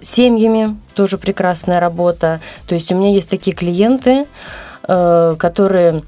семьями, 0.00 0.76
тоже 0.94 1.18
прекрасная 1.18 1.80
работа. 1.80 2.40
То 2.66 2.74
есть 2.74 2.90
у 2.90 2.96
меня 2.96 3.12
есть 3.12 3.28
такие 3.28 3.54
клиенты, 3.54 4.26
э, 4.88 5.36
которые 5.38 6.02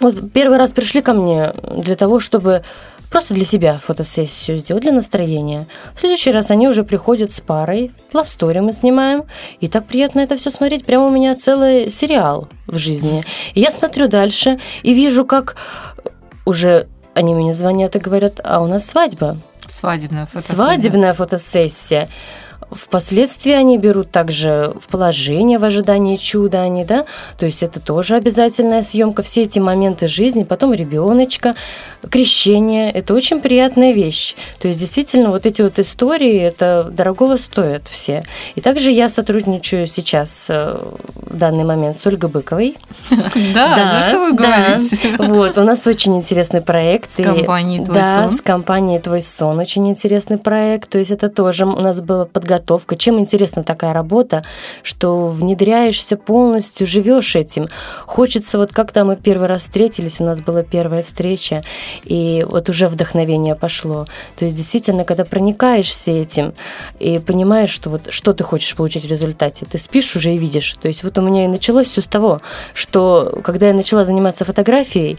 вот 0.00 0.32
первый 0.32 0.58
раз 0.58 0.72
пришли 0.72 1.02
ко 1.02 1.12
мне 1.12 1.52
для 1.76 1.96
того, 1.96 2.20
чтобы 2.20 2.64
Просто 3.10 3.34
для 3.34 3.44
себя 3.44 3.78
фотосессию 3.78 4.58
сделать, 4.58 4.82
для 4.82 4.92
настроения. 4.92 5.66
В 5.94 6.00
следующий 6.00 6.30
раз 6.30 6.50
они 6.50 6.68
уже 6.68 6.84
приходят 6.84 7.32
с 7.32 7.40
парой, 7.40 7.92
лавстори 8.12 8.60
мы 8.60 8.72
снимаем, 8.72 9.24
и 9.60 9.68
так 9.68 9.86
приятно 9.86 10.20
это 10.20 10.36
все 10.36 10.50
смотреть. 10.50 10.84
Прямо 10.84 11.06
у 11.06 11.10
меня 11.10 11.34
целый 11.34 11.90
сериал 11.90 12.48
в 12.66 12.76
жизни. 12.76 13.24
И 13.54 13.60
я 13.60 13.70
смотрю 13.70 14.08
дальше 14.08 14.60
и 14.82 14.92
вижу, 14.92 15.24
как 15.24 15.56
уже 16.44 16.88
они 17.14 17.34
мне 17.34 17.54
звонят 17.54 17.96
и 17.96 17.98
говорят, 17.98 18.40
а 18.44 18.60
у 18.60 18.66
нас 18.66 18.86
свадьба. 18.86 19.38
Свадебная 19.66 20.26
фотосессия. 20.26 20.54
Свадебная 20.54 21.12
фотосессия. 21.14 22.08
Впоследствии 22.70 23.52
они 23.52 23.78
берут 23.78 24.10
также 24.10 24.74
в 24.78 24.88
положение 24.88 25.58
в 25.58 25.64
ожидании 25.64 26.16
чуда, 26.16 26.62
они, 26.62 26.84
да, 26.84 27.04
то 27.38 27.46
есть 27.46 27.62
это 27.62 27.80
тоже 27.80 28.14
обязательная 28.14 28.82
съемка, 28.82 29.22
все 29.22 29.42
эти 29.42 29.58
моменты 29.58 30.06
жизни, 30.06 30.44
потом 30.44 30.74
ребеночка, 30.74 31.54
крещение, 32.10 32.90
это 32.90 33.14
очень 33.14 33.40
приятная 33.40 33.92
вещь. 33.92 34.34
То 34.60 34.68
есть 34.68 34.78
действительно 34.78 35.30
вот 35.30 35.46
эти 35.46 35.62
вот 35.62 35.78
истории, 35.78 36.38
это 36.38 36.84
дорогого 36.90 37.38
стоят 37.38 37.88
все. 37.88 38.22
И 38.54 38.60
также 38.60 38.90
я 38.90 39.08
сотрудничаю 39.08 39.86
сейчас 39.86 40.46
э, 40.48 40.78
в 41.14 41.36
данный 41.36 41.64
момент 41.64 42.00
с 42.00 42.06
Ольгой 42.06 42.30
Быковой. 42.30 42.76
Да, 43.54 43.96
ну 43.96 44.02
что 44.02 44.18
вы 44.18 44.32
говорите. 44.34 44.98
Вот, 45.18 45.58
у 45.58 45.62
нас 45.62 45.86
очень 45.86 46.16
интересный 46.16 46.60
проект. 46.60 47.12
С 47.12 47.22
компанией 47.22 47.84
«Твой 47.84 48.02
сон». 48.02 48.04
Да, 48.04 48.28
с 48.28 48.40
компанией 48.40 48.98
«Твой 48.98 49.22
сон» 49.22 49.58
очень 49.58 49.88
интересный 49.88 50.38
проект. 50.38 50.90
То 50.90 50.98
есть 50.98 51.10
это 51.10 51.28
тоже 51.28 51.64
у 51.64 51.80
нас 51.80 52.00
было 52.00 52.24
подготовка 52.24 52.57
подготовка. 52.58 52.96
Чем 52.96 53.18
интересна 53.18 53.62
такая 53.62 53.92
работа, 53.92 54.44
что 54.82 55.28
внедряешься 55.28 56.16
полностью, 56.16 56.86
живешь 56.86 57.36
этим. 57.36 57.68
Хочется, 58.06 58.58
вот 58.58 58.72
как-то 58.72 59.04
мы 59.04 59.16
первый 59.16 59.48
раз 59.48 59.62
встретились, 59.62 60.20
у 60.20 60.24
нас 60.24 60.40
была 60.40 60.62
первая 60.62 61.02
встреча, 61.02 61.62
и 62.04 62.44
вот 62.48 62.68
уже 62.68 62.88
вдохновение 62.88 63.54
пошло. 63.54 64.06
То 64.36 64.44
есть 64.44 64.56
действительно, 64.56 65.04
когда 65.04 65.24
проникаешься 65.24 66.10
этим 66.10 66.52
и 66.98 67.18
понимаешь, 67.18 67.70
что 67.70 67.90
вот 67.90 68.12
что 68.12 68.32
ты 68.32 68.44
хочешь 68.44 68.74
получить 68.76 69.04
в 69.04 69.10
результате, 69.10 69.66
ты 69.66 69.78
спишь 69.78 70.16
уже 70.16 70.34
и 70.34 70.38
видишь. 70.38 70.76
То 70.82 70.88
есть 70.88 71.04
вот 71.04 71.18
у 71.18 71.22
меня 71.22 71.44
и 71.44 71.48
началось 71.48 71.88
все 71.88 72.00
с 72.00 72.06
того, 72.06 72.40
что 72.74 73.40
когда 73.44 73.68
я 73.68 73.74
начала 73.74 74.04
заниматься 74.04 74.44
фотографией, 74.44 75.16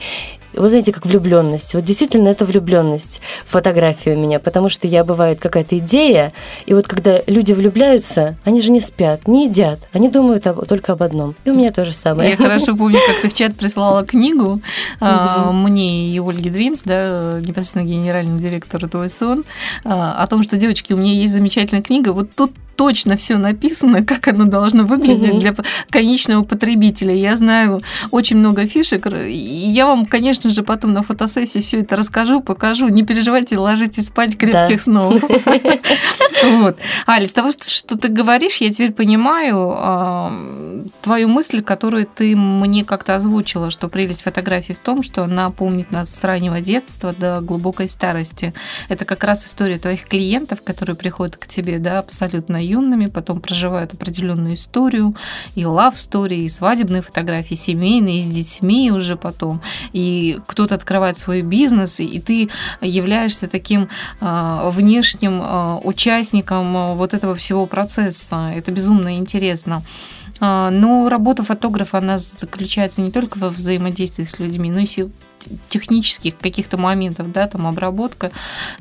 вы 0.53 0.69
знаете, 0.69 0.91
как 0.91 1.05
влюбленность. 1.05 1.73
Вот 1.73 1.83
действительно 1.83 2.29
это 2.29 2.45
влюбленность 2.45 3.21
в 3.45 3.51
фотографию 3.51 4.17
у 4.17 4.19
меня, 4.19 4.39
потому 4.39 4.69
что 4.69 4.87
я 4.87 5.03
бывает 5.03 5.39
какая-то 5.39 5.77
идея, 5.79 6.33
и 6.65 6.73
вот 6.73 6.87
когда 6.87 7.21
люди 7.27 7.53
влюбляются, 7.53 8.35
они 8.43 8.61
же 8.61 8.71
не 8.71 8.81
спят, 8.81 9.27
не 9.27 9.47
едят, 9.47 9.79
они 9.93 10.09
думают 10.09 10.47
об, 10.47 10.65
только 10.67 10.93
об 10.93 11.03
одном. 11.03 11.35
И 11.45 11.49
у 11.49 11.55
меня 11.55 11.71
то 11.71 11.85
же 11.85 11.93
самое. 11.93 12.31
Я 12.31 12.37
хорошо 12.37 12.75
помню, 12.75 12.99
как 13.05 13.21
ты 13.21 13.29
в 13.29 13.33
чат 13.33 13.55
прислала 13.57 14.05
книгу 14.05 14.61
а, 14.99 15.51
мне 15.51 16.09
и 16.09 16.19
Ольге 16.19 16.49
Дримс, 16.49 16.81
да, 16.83 17.39
непосредственно 17.41 17.83
генеральному 17.83 18.39
директору 18.39 18.87
«Твой 18.87 19.09
сон», 19.09 19.43
а, 19.83 20.21
о 20.21 20.27
том, 20.27 20.43
что, 20.43 20.57
девочки, 20.57 20.93
у 20.93 20.97
меня 20.97 21.13
есть 21.13 21.33
замечательная 21.33 21.83
книга, 21.83 22.13
вот 22.13 22.33
тут 22.35 22.51
точно 22.79 23.17
все 23.17 23.37
написано, 23.37 24.05
как 24.05 24.29
оно 24.29 24.45
должно 24.45 24.85
выглядеть 24.85 25.31
угу. 25.33 25.39
для 25.41 25.53
конечного 25.89 26.45
потребителя. 26.45 27.13
Я 27.13 27.35
знаю 27.35 27.81
очень 28.09 28.37
много 28.37 28.65
фишек, 28.67 29.05
и 29.05 29.33
я 29.33 29.85
вам, 29.85 30.05
конечно 30.05 30.49
же, 30.49 30.63
потом 30.63 30.93
на 30.93 31.03
фотосессии 31.03 31.59
все 31.59 31.81
это 31.81 31.97
расскажу, 31.97 32.39
покажу. 32.39 32.87
Не 32.87 33.03
переживайте, 33.03 33.57
ложитесь 33.57 34.07
спать 34.07 34.37
крепких 34.37 34.77
да. 34.77 34.83
снов. 34.83 35.21
Вот. 36.41 36.77
Аля, 37.05 37.27
с 37.27 37.31
того, 37.31 37.51
что 37.51 37.97
ты 37.97 38.07
говоришь, 38.07 38.61
я 38.61 38.71
теперь 38.71 38.93
понимаю 38.93 40.89
твою 41.01 41.27
мысль, 41.27 41.61
которую 41.61 42.05
ты 42.05 42.33
мне 42.33 42.85
как-то 42.85 43.15
озвучила, 43.15 43.69
что 43.71 43.89
прелесть 43.89 44.21
фотографии 44.21 44.71
в 44.71 44.79
том, 44.79 45.03
что 45.03 45.23
она 45.23 45.49
помнит 45.49 45.91
нас 45.91 46.15
с 46.15 46.23
раннего 46.23 46.61
детства 46.61 47.13
до 47.13 47.41
глубокой 47.41 47.89
старости. 47.89 48.53
Это 48.87 49.03
как 49.03 49.25
раз 49.25 49.45
история 49.45 49.79
твоих 49.79 50.05
клиентов, 50.05 50.61
которые 50.63 50.95
приходят 50.95 51.35
к 51.35 51.45
тебе, 51.45 51.77
да, 51.77 51.99
абсолютно 51.99 52.68
юными, 52.69 53.07
потом 53.07 53.39
проживают 53.39 53.93
определенную 53.93 54.55
историю, 54.55 55.15
и 55.55 55.61
love 55.61 55.93
story, 55.93 56.45
и 56.45 56.49
свадебные 56.49 57.01
фотографии, 57.01 57.55
семейные, 57.55 58.19
и 58.19 58.21
с 58.21 58.27
детьми 58.27 58.91
уже 58.91 59.15
потом. 59.15 59.61
И 59.93 60.39
кто-то 60.47 60.75
открывает 60.75 61.17
свой 61.17 61.41
бизнес, 61.41 61.99
и 61.99 62.19
ты 62.19 62.49
являешься 62.81 63.47
таким 63.47 63.89
а, 64.21 64.69
внешним 64.69 65.39
а, 65.41 65.79
участником 65.83 66.77
а, 66.77 66.93
вот 66.93 67.13
этого 67.13 67.35
всего 67.35 67.65
процесса. 67.65 68.53
Это 68.55 68.71
безумно 68.71 69.17
интересно. 69.17 69.81
Но 70.39 71.09
работа 71.09 71.43
фотографа, 71.43 71.97
она 71.97 72.17
заключается 72.17 73.01
не 73.01 73.11
только 73.11 73.37
во 73.37 73.49
взаимодействии 73.49 74.23
с 74.23 74.39
людьми, 74.39 74.71
но 74.71 74.79
и 74.79 74.85
технических 75.69 76.37
каких-то 76.37 76.77
моментов, 76.77 77.31
да, 77.31 77.47
там 77.47 77.67
обработка, 77.67 78.31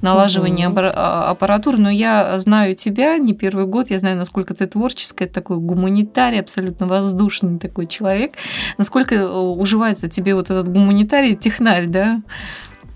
налаживание 0.02 0.68
угу. 0.68 0.80
аппаратуры, 0.80 1.78
но 1.78 1.90
я 1.90 2.38
знаю 2.38 2.74
тебя 2.74 3.18
не 3.18 3.32
первый 3.32 3.66
год, 3.66 3.90
я 3.90 3.98
знаю, 3.98 4.16
насколько 4.16 4.54
ты 4.54 4.66
творческая, 4.66 5.28
такой 5.28 5.58
гуманитарий, 5.58 6.40
абсолютно 6.40 6.86
воздушный 6.86 7.58
такой 7.58 7.86
человек, 7.86 8.32
насколько 8.76 9.14
э, 9.14 9.26
уживается 9.28 10.08
тебе 10.08 10.34
вот 10.34 10.50
этот 10.50 10.68
гуманитарий, 10.68 11.36
технарь, 11.36 11.86
да? 11.86 12.22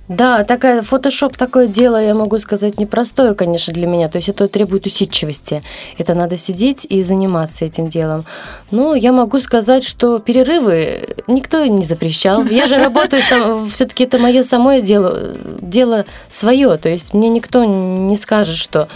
Да, 0.08 0.42
такая 0.44 0.82
фотошоп 0.82 1.36
такое 1.36 1.68
дело, 1.68 2.02
я 2.02 2.14
могу 2.14 2.38
сказать, 2.38 2.78
непростое, 2.78 3.34
конечно, 3.34 3.72
для 3.72 3.86
меня. 3.86 4.08
То 4.08 4.16
есть 4.16 4.28
это 4.28 4.48
требует 4.48 4.84
усидчивости. 4.84 5.62
Это 5.96 6.14
надо 6.14 6.36
сидеть 6.36 6.84
и 6.84 7.02
заниматься 7.02 7.64
этим 7.64 7.88
делом. 7.88 8.24
Но 8.70 8.94
я 8.94 9.12
могу 9.12 9.38
сказать, 9.38 9.84
что 9.84 10.18
перерывы 10.18 11.08
никто 11.28 11.64
не 11.64 11.84
запрещал. 11.84 12.44
Я 12.44 12.66
же 12.66 12.78
работаю, 12.78 13.22
все-таки 13.70 14.04
это 14.04 14.18
мое 14.18 14.42
самое 14.42 14.82
дело, 14.82 15.34
дело 15.60 16.04
свое. 16.28 16.76
То 16.78 16.88
есть 16.88 17.14
мне 17.14 17.28
никто 17.28 17.64
не 17.64 18.16
скажет, 18.16 18.56
что 18.56 18.88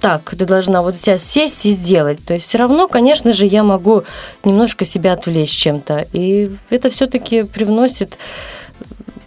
так, 0.00 0.34
ты 0.36 0.44
должна 0.44 0.82
вот 0.82 0.96
сейчас 0.96 1.24
сесть 1.24 1.66
и 1.66 1.70
сделать. 1.70 2.24
То 2.24 2.34
есть 2.34 2.48
все 2.48 2.58
равно, 2.58 2.88
конечно 2.88 3.32
же, 3.32 3.46
я 3.46 3.62
могу 3.62 4.02
немножко 4.44 4.84
себя 4.84 5.12
отвлечь 5.12 5.50
чем-то. 5.50 6.06
И 6.12 6.50
это 6.68 6.90
все-таки 6.90 7.42
привносит 7.42 8.18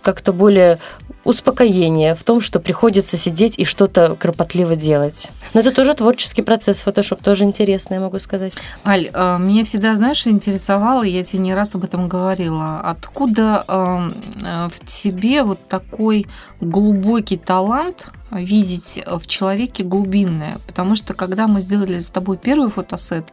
как-то 0.01 0.31
более 0.34 0.77
успокоение 1.25 2.15
в 2.15 2.24
том, 2.24 2.39
что 2.39 2.60
приходится 2.60 3.17
сидеть 3.17 3.55
и 3.58 3.65
что-то 3.65 4.15
кропотливо 4.15 4.75
делать. 4.75 5.29
Но 5.53 5.60
это 5.60 5.72
тоже 5.72 5.94
творческий 5.96 6.44
процесс, 6.44 6.77
фотошоп 6.77 7.22
тоже 7.22 7.44
интересный, 7.44 7.96
я 7.96 8.01
могу 8.01 8.20
сказать. 8.20 8.53
Аль, 8.86 9.10
э, 9.12 9.38
меня 9.39 9.65
всегда, 9.65 9.96
знаешь, 9.96 10.25
интересовало, 10.27 11.03
я 11.03 11.24
тебе 11.24 11.39
не 11.39 11.55
раз 11.55 11.75
об 11.75 11.84
этом 11.84 12.08
говорила, 12.08 12.79
откуда 12.79 13.65
э, 13.67 14.70
в 14.70 14.86
тебе 14.86 15.44
вот 15.44 15.67
такой 15.67 16.27
глубокий 16.62 17.38
талант 17.38 18.05
видеть 18.32 19.03
в 19.05 19.25
человеке 19.27 19.84
глубинное. 19.84 20.58
Потому 20.67 20.96
что 20.96 21.13
когда 21.13 21.48
мы 21.48 21.62
сделали 21.62 22.00
с 22.00 22.10
тобой 22.10 22.38
первый 22.38 22.70
фотосет, 22.70 23.25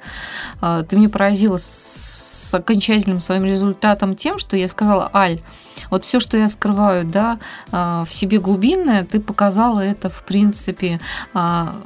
э, 0.63 0.85
ты 0.89 0.97
мне 0.97 1.09
поразила 1.09 1.59
с 1.59 2.55
окончательным 2.55 3.21
своим 3.21 3.45
результатом 3.45 4.17
тем, 4.17 4.39
что 4.39 4.57
я 4.57 4.69
сказала, 4.69 5.11
Аль, 5.13 5.41
вот 5.93 6.07
все, 6.07 6.21
что 6.21 6.39
я 6.39 6.49
скрываю, 6.49 7.05
да, 7.05 7.39
а, 7.71 8.07
в 8.07 8.15
себе 8.15 8.41
глубинное, 8.41 9.05
ты 9.05 9.21
показала 9.21 9.81
это, 9.81 10.09
в 10.09 10.25
принципе, 10.25 11.01
а, 11.35 11.77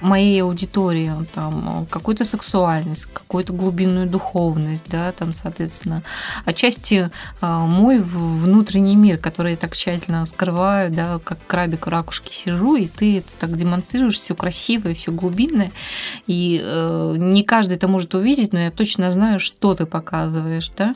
моей 0.00 0.40
аудитории, 0.44 1.10
там, 1.34 1.84
какую-то 1.90 2.24
сексуальность, 2.24 3.06
какую-то 3.06 3.52
глубинную 3.52 4.06
духовность, 4.06 4.84
да, 4.86 5.10
там, 5.10 5.34
соответственно, 5.34 6.04
отчасти 6.44 7.10
а, 7.40 7.66
мой 7.66 7.98
внутренний 7.98 8.94
мир, 8.94 9.18
который 9.18 9.52
я 9.52 9.56
так 9.56 9.76
тщательно 9.76 10.24
скрываю, 10.26 10.92
да, 10.92 11.18
как 11.18 11.38
крабик 11.48 11.86
в 11.86 11.90
ракушке 11.90 12.32
сижу, 12.32 12.76
и 12.76 12.86
ты 12.86 13.18
это 13.18 13.28
так 13.40 13.56
демонстрируешь, 13.56 14.20
все 14.20 14.36
красивое, 14.36 14.94
все 14.94 15.10
глубинное, 15.10 15.72
и 16.28 16.62
э, 16.62 17.14
не 17.18 17.42
каждый 17.42 17.74
это 17.74 17.88
может 17.88 18.14
увидеть, 18.14 18.52
но 18.52 18.60
я 18.60 18.70
точно 18.70 19.10
знаю, 19.10 19.40
что 19.40 19.74
ты 19.74 19.84
показываешь, 19.84 20.70
да. 20.76 20.94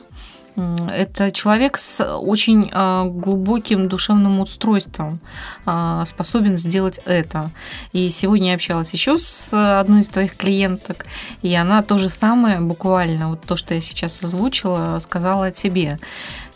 Это 0.55 1.31
человек 1.31 1.77
с 1.79 2.03
очень 2.03 2.69
а, 2.71 3.05
глубоким 3.05 3.87
душевным 3.87 4.39
устройством 4.39 5.19
а, 5.65 6.05
способен 6.05 6.57
сделать 6.57 6.99
это. 7.05 7.51
И 7.91 8.09
сегодня 8.11 8.49
я 8.49 8.55
общалась 8.55 8.91
еще 8.91 9.17
с 9.17 9.49
одной 9.51 10.01
из 10.01 10.09
твоих 10.09 10.35
клиенток, 10.35 11.05
и 11.41 11.53
она 11.55 11.81
то 11.81 11.97
же 11.97 12.09
самое, 12.09 12.59
буквально 12.59 13.29
вот 13.29 13.41
то, 13.41 13.55
что 13.55 13.73
я 13.73 13.81
сейчас 13.81 14.21
озвучила, 14.21 14.99
сказала 14.99 15.47
о 15.47 15.51
тебе. 15.51 15.97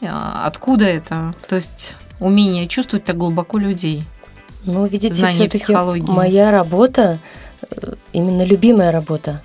А, 0.01 0.45
откуда 0.45 0.85
это? 0.85 1.33
То 1.47 1.55
есть 1.55 1.95
умение 2.19 2.67
чувствовать 2.67 3.05
так 3.05 3.17
глубоко 3.17 3.57
людей. 3.57 4.03
Ну, 4.63 4.85
видите, 4.85 5.25
все-таки 5.25 5.73
моя 6.11 6.51
работа 6.51 7.19
э, 7.61 7.93
именно 8.11 8.43
любимая 8.43 8.91
работа. 8.91 9.41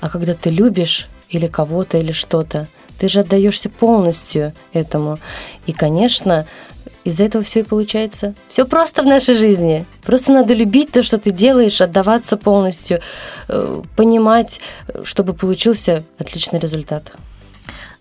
А 0.00 0.08
когда 0.08 0.34
ты 0.34 0.50
любишь 0.50 1.08
или 1.28 1.46
кого-то, 1.46 1.98
или 1.98 2.12
что-то, 2.12 2.66
ты 3.00 3.08
же 3.08 3.20
отдаешься 3.20 3.70
полностью 3.70 4.52
этому. 4.74 5.18
И, 5.66 5.72
конечно, 5.72 6.46
из-за 7.02 7.24
этого 7.24 7.42
все 7.42 7.60
и 7.60 7.62
получается. 7.62 8.34
Все 8.46 8.66
просто 8.66 9.02
в 9.02 9.06
нашей 9.06 9.34
жизни. 9.34 9.86
Просто 10.02 10.32
надо 10.32 10.52
любить 10.52 10.92
то, 10.92 11.02
что 11.02 11.16
ты 11.16 11.30
делаешь, 11.30 11.80
отдаваться 11.80 12.36
полностью, 12.36 13.00
э, 13.48 13.82
понимать, 13.96 14.60
чтобы 15.02 15.32
получился 15.32 16.04
отличный 16.18 16.58
результат. 16.58 17.12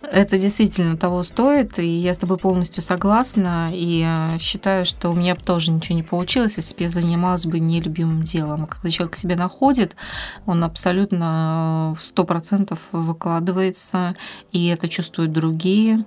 Это 0.02 0.38
действительно 0.38 0.96
того 0.96 1.24
стоит, 1.24 1.78
и 1.78 1.86
я 1.86 2.14
с 2.14 2.18
тобой 2.18 2.38
полностью 2.38 2.82
согласна, 2.82 3.70
и 3.74 4.02
э, 4.06 4.40
считаю, 4.40 4.86
что 4.86 5.10
у 5.10 5.14
меня 5.14 5.36
бы 5.36 5.42
тоже 5.42 5.72
ничего 5.72 5.96
не 5.96 6.04
получилось, 6.04 6.54
если 6.56 6.74
бы 6.74 6.84
я 6.84 6.90
занималась 6.90 7.46
бы 7.46 7.60
нелюбимым 7.60 8.24
делом. 8.24 8.66
Когда 8.66 8.90
человек 8.90 9.16
к 9.16 9.18
себе 9.18 9.36
находит, 9.36 9.98
он 10.46 10.64
абсолютно 10.64 11.96
э, 11.98 12.02
сто 12.02 12.24
процентов 12.24 12.80
выкладывается, 12.94 14.16
и 14.54 14.68
это 14.68 14.88
чувствуют 14.88 15.34
другие, 15.34 16.06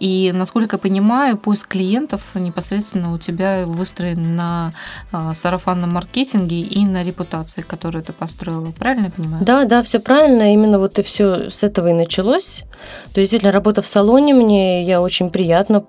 и, 0.00 0.32
насколько 0.34 0.76
я 0.76 0.78
понимаю, 0.78 1.36
поиск 1.36 1.68
клиентов 1.68 2.34
непосредственно 2.34 3.12
у 3.12 3.18
тебя 3.18 3.64
выстроен 3.66 4.34
на 4.34 4.72
а, 5.12 5.34
сарафанном 5.34 5.92
маркетинге 5.92 6.60
и 6.60 6.86
на 6.86 7.04
репутации, 7.04 7.60
которую 7.60 8.02
ты 8.02 8.14
построила. 8.14 8.72
Правильно 8.72 9.06
я 9.06 9.10
понимаю? 9.10 9.44
Да, 9.44 9.64
да, 9.66 9.82
все 9.82 10.00
правильно. 10.00 10.54
Именно 10.54 10.78
вот 10.78 10.98
и 10.98 11.02
все 11.02 11.50
с 11.50 11.62
этого 11.62 11.88
и 11.88 11.92
началось. 11.92 12.64
То 13.12 13.20
есть, 13.20 13.30
действительно, 13.30 13.52
работа 13.52 13.82
в 13.82 13.86
салоне 13.86 14.32
мне, 14.32 14.82
я 14.84 15.02
очень 15.02 15.28
приятна 15.28 15.84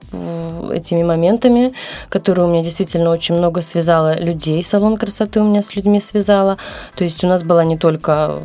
этими 0.74 1.03
моментами, 1.03 1.72
которые 2.10 2.48
у 2.48 2.50
меня 2.50 2.63
действительно 2.63 3.12
очень 3.12 3.36
много 3.36 3.62
связала 3.62 4.20
людей. 4.20 4.62
Салон 4.63 4.98
красоты 4.98 5.39
у 5.39 5.46
меня 5.46 5.63
с 5.63 5.75
людьми 5.75 6.01
связала. 6.01 6.58
То 6.96 7.06
есть 7.06 7.24
у 7.24 7.27
нас 7.27 7.44
была 7.44 7.63
не 7.63 7.77
только 7.77 8.38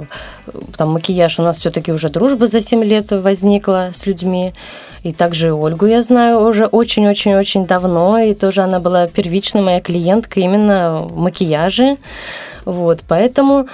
там 0.77 0.91
макияж, 0.91 1.39
у 1.39 1.43
нас 1.43 1.59
все-таки 1.59 1.93
уже 1.93 2.09
дружба 2.09 2.47
за 2.47 2.61
7 2.61 2.85
лет 2.85 3.11
возникла 3.11 3.91
с 3.93 4.07
людьми. 4.07 4.55
И 5.03 5.13
также 5.13 5.53
Ольгу 5.63 5.87
я 5.87 6.03
знаю 6.03 6.41
уже 6.41 6.67
очень-очень-очень 6.67 7.67
давно, 7.67 8.19
и 8.19 8.35
тоже 8.35 8.63
она 8.63 8.81
была 8.81 9.07
первичная 9.07 9.63
моя 9.63 9.81
клиентка 9.81 10.41
именно 10.41 10.99
в 10.99 11.17
макияже. 11.17 11.97
Вот, 12.65 13.01
поэтому 13.07 13.69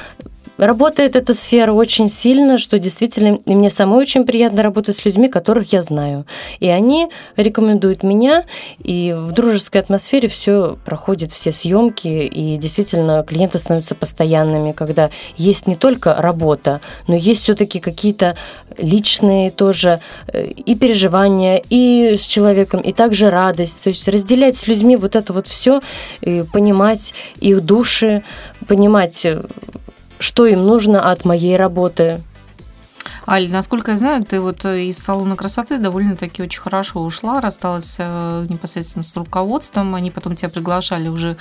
Работает 0.58 1.17
эта 1.17 1.34
сфера 1.34 1.73
очень 1.73 2.08
сильно, 2.08 2.58
что 2.58 2.78
действительно 2.78 3.38
и 3.47 3.54
мне 3.54 3.71
самой 3.71 4.00
очень 4.00 4.25
приятно 4.25 4.62
работать 4.62 4.97
с 4.97 5.04
людьми, 5.04 5.28
которых 5.28 5.73
я 5.73 5.80
знаю. 5.80 6.26
И 6.60 6.69
они 6.69 7.08
рекомендуют 7.36 8.02
меня, 8.02 8.45
и 8.78 9.15
в 9.17 9.32
дружеской 9.32 9.80
атмосфере 9.80 10.28
все 10.28 10.76
проходит, 10.84 11.32
все 11.32 11.52
съемки, 11.52 12.06
и 12.06 12.56
действительно 12.58 13.25
клиенты 13.26 13.58
становятся 13.58 13.95
постоянными, 13.95 14.73
когда 14.73 15.10
есть 15.36 15.67
не 15.67 15.75
только 15.75 16.15
работа, 16.15 16.80
но 17.08 17.17
есть 17.17 17.43
все-таки 17.43 17.80
какие-то 17.80 18.36
личные 18.78 19.50
тоже 19.50 20.00
э, 20.28 20.45
и 20.45 20.75
переживания, 20.75 21.62
и 21.71 22.17
с 22.19 22.26
человеком, 22.26 22.80
и 22.80 22.93
также 22.93 23.30
радость. 23.30 23.82
То 23.82 23.88
есть 23.88 24.06
разделять 24.06 24.56
с 24.58 24.67
людьми 24.67 24.97
вот 24.97 25.17
это 25.17 25.32
вот 25.32 25.47
все, 25.47 25.80
понимать 26.21 27.15
их 27.41 27.62
души, 27.62 28.23
понимать 28.67 29.25
э, 29.25 29.43
что 30.23 30.47
им 30.47 30.65
нужно 30.65 31.11
от 31.11 31.25
моей 31.25 31.56
работы. 31.56 32.21
Аль, 33.26 33.49
насколько 33.50 33.93
я 33.93 33.99
знаю, 33.99 34.25
ты 34.25 34.41
вот 34.41 34.65
из 34.65 34.99
салона 34.99 35.37
красоты 35.37 35.78
довольно-таки 35.78 36.43
очень 36.43 36.61
хорошо 36.61 37.00
ушла, 37.02 37.41
рассталась 37.41 37.97
э, 37.99 38.47
непосредственно 38.49 39.04
с 39.04 39.17
руководством. 39.17 39.95
Они 39.95 40.11
потом 40.11 40.35
тебя 40.35 40.49
приглашали 40.49 41.08
уже 41.08 41.37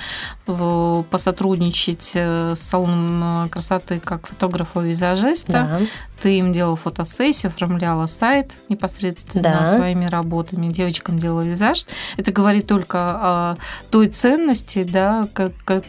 посотрудничать 0.46 2.12
э, 2.13 2.56
с 2.56 2.60
салоном 2.60 3.50
красоты 3.50 4.00
как 4.00 4.28
фотографа-визажиста. 4.28 5.52
Да. 5.52 5.80
Ты 6.22 6.38
им 6.38 6.54
делала 6.54 6.76
фотосессию, 6.76 7.50
оформляла 7.50 8.06
сайт 8.06 8.52
непосредственно 8.70 9.41
да. 9.41 9.65
своими 9.65 10.06
работами, 10.06 10.72
девочкам 10.72 11.17
делала 11.17 11.41
визаж. 11.41 11.86
Это 12.15 12.32
говорит 12.32 12.67
только 12.67 12.98
о 13.00 13.58
той 13.89 14.08
ценности, 14.08 14.84
да, 14.84 15.28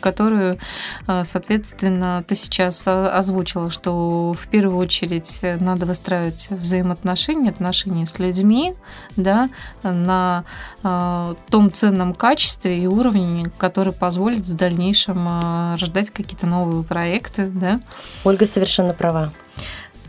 которую, 0.01 0.59
э, 1.07 1.25
соответственно, 1.27 2.25
ты 2.27 2.35
сейчас 2.35 2.83
озвучила, 2.87 3.69
что 3.69 4.33
в 4.33 4.47
первую 4.49 4.79
очередь 4.79 5.41
надо 5.61 5.82
выстраивать 5.87 6.49
взаимоотношения, 6.51 7.51
отношения 7.51 8.07
с 8.07 8.19
людьми, 8.19 8.75
да, 9.17 9.49
на 9.83 10.45
э, 10.83 11.35
том 11.51 11.73
ценном 11.73 12.15
качестве 12.15 12.83
и 12.83 12.87
уровне, 12.87 13.51
который 13.59 13.93
позволит 13.93 14.41
в 14.41 14.55
дальнейшем 14.55 15.27
э, 15.29 15.77
рождать 15.81 16.11
какие-то 16.11 16.47
новые 16.47 16.85
проекты, 16.85 17.47
да. 17.47 17.81
Ольга 18.25 18.47
совершенно 18.47 18.95
права. 18.95 19.33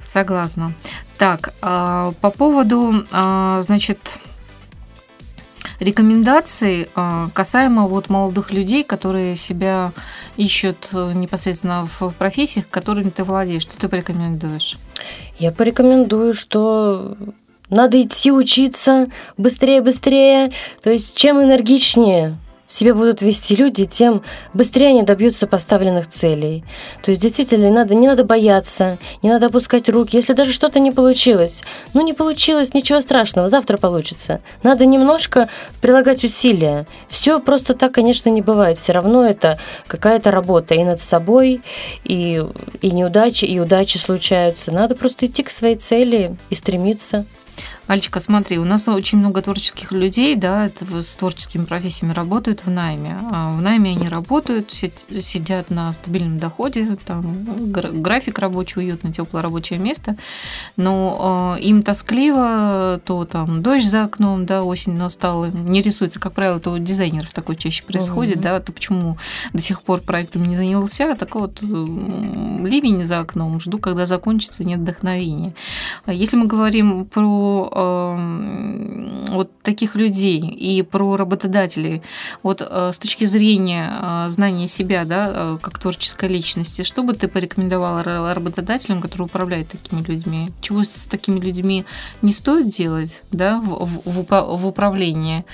Согласна. 0.02 0.74
Так, 1.18 1.54
а, 1.62 2.12
по 2.22 2.30
поводу, 2.30 3.06
а, 3.12 3.62
значит, 3.62 4.20
рекомендаций 5.80 6.88
а, 6.96 7.30
касаемо 7.34 7.88
вот 7.88 8.10
молодых 8.10 8.52
людей, 8.52 8.84
которые 8.84 9.36
себя 9.36 9.92
ищут 10.38 10.90
э, 10.94 11.12
непосредственно 11.14 11.88
в 12.00 12.12
профессиях, 12.18 12.68
которыми 12.70 13.10
ты 13.10 13.24
владеешь. 13.24 13.64
Что 13.64 13.78
ты 13.78 13.88
порекомендуешь? 13.88 14.78
Я 15.38 15.52
порекомендую, 15.52 16.34
что 16.34 17.18
надо 17.70 18.02
идти 18.02 18.32
учиться 18.32 19.08
быстрее, 19.38 19.82
быстрее. 19.82 20.52
То 20.84 20.92
есть 20.92 21.16
чем 21.16 21.42
энергичнее 21.42 22.38
себя 22.74 22.96
будут 22.96 23.22
вести 23.22 23.56
люди, 23.56 23.86
тем 23.86 24.24
быстрее 24.54 24.90
они 24.90 25.04
добьются 25.04 25.46
поставленных 25.48 26.10
целей. 26.10 26.64
То 27.04 27.12
есть 27.12 27.22
действительно 27.22 27.70
надо, 27.70 27.94
не 27.94 28.08
надо 28.08 28.24
бояться, 28.24 28.98
не 29.22 29.30
надо 29.30 29.48
опускать 29.48 29.90
руки. 29.90 30.18
Если 30.18 30.34
даже 30.34 30.54
что-то 30.54 30.80
не 30.80 30.92
получилось, 30.92 31.62
ну 31.94 32.02
не 32.02 32.14
получилось, 32.14 32.74
ничего 32.74 33.00
страшного, 33.02 33.48
завтра 33.48 33.78
получится. 33.78 34.42
Надо 34.64 34.86
немножко 34.86 35.50
прилагать 35.82 36.24
усилия. 36.24 36.88
Все 37.08 37.40
просто 37.40 37.76
так, 37.76 37.94
конечно, 37.94 38.30
не 38.30 38.42
бывает. 38.42 38.80
Все 38.80 38.92
равно 38.92 39.24
это 39.24 39.60
какая-то 39.88 40.32
работа 40.32 40.74
и 40.74 40.84
над 40.84 41.02
собой, 41.02 41.62
и, 42.04 42.44
и 42.82 42.92
неудачи, 42.92 43.46
и 43.46 43.60
удачи 43.60 43.98
случаются. 43.98 44.72
Надо 44.72 44.96
просто 44.96 45.28
идти 45.28 45.44
к 45.44 45.52
своей 45.52 45.76
цели 45.76 46.36
и 46.50 46.56
стремиться. 46.56 47.26
Альчика, 47.86 48.22
смотри, 48.22 48.58
у 48.60 48.64
нас 48.64 48.88
очень 48.88 49.18
много 49.18 49.42
творческих 49.42 49.92
людей, 49.92 50.36
да, 50.36 50.70
с 50.70 51.16
творческими 51.16 51.66
профессиями 51.66 52.14
работают 52.14 52.66
в 52.66 52.70
найме. 52.70 53.20
А 53.30 53.52
в 53.52 53.62
найме 53.62 53.92
они 53.92 54.08
работают, 54.08 54.72
сидят 54.72 55.70
на 55.70 55.92
стабильном 55.92 56.40
доходе, 56.40 56.98
там 57.06 57.36
график 57.72 58.40
рабочий, 58.40 58.80
уютно, 58.80 59.12
теплое 59.12 59.44
рабочее 59.44 59.80
место, 59.80 60.16
но 60.78 61.58
э, 61.60 61.62
им 61.62 61.84
тоскливо, 61.84 63.02
то 63.06 63.26
там 63.26 63.62
дождь 63.62 63.90
за 63.90 64.06
окном, 64.06 64.46
да, 64.46 64.64
осень 64.64 64.96
настала, 64.96 65.46
не 65.46 65.82
рисуется, 65.82 66.20
как 66.22 66.34
правило, 66.34 66.58
это 66.58 66.72
у 66.72 66.78
дизайнеров 66.78 67.34
такое 67.34 67.58
чаще 67.58 67.84
происходит, 67.84 68.38
угу. 68.38 68.44
да, 68.44 68.60
то 68.62 68.72
почему 68.72 69.18
до 69.52 69.62
сих 69.62 69.84
пор 69.84 70.00
проектом 70.00 70.46
не 70.46 70.56
занялся, 70.56 71.16
так 71.16 71.36
вот 71.36 71.62
ливень 71.62 73.06
за 73.06 73.20
окном, 73.20 73.60
жду, 73.60 73.78
когда 73.78 74.06
закончится, 74.06 74.64
нет 74.64 74.80
вдохновения. 74.80 75.54
А 76.06 76.14
если 76.14 76.38
мы 76.38 76.46
говорим 76.46 77.06
про 77.06 77.70
э, 77.72 77.74
вот 79.34 79.52
таких 79.62 79.96
людей 79.96 80.40
и 80.40 80.82
про 80.84 81.18
работодателей, 81.18 82.02
вот 82.44 82.62
э, 82.62 82.92
с 82.94 82.98
точки 82.98 83.26
зрения 83.26 83.92
э, 84.00 84.30
знания 84.30 84.68
себя, 84.68 85.06
да, 85.06 85.32
э, 85.34 85.58
как 85.62 85.80
творческой 85.80 86.30
личности, 86.30 86.84
что 86.84 87.04
бы 87.04 87.14
ты 87.14 87.28
порекомендовала 87.28 88.04
работодателям, 88.34 89.02
которые 89.02 89.26
управляют 89.26 89.70
такими 89.70 90.02
людьми? 90.02 90.52
Чего 90.62 90.84
с 90.84 91.08
такими 91.10 91.40
людьми 91.40 91.86
не 92.22 92.34
стоит 92.34 92.70
делать, 92.70 93.22
да, 93.32 93.60
в, 93.60 94.02
в, 94.06 94.26
в 94.30 94.68
управлении? 94.68 95.46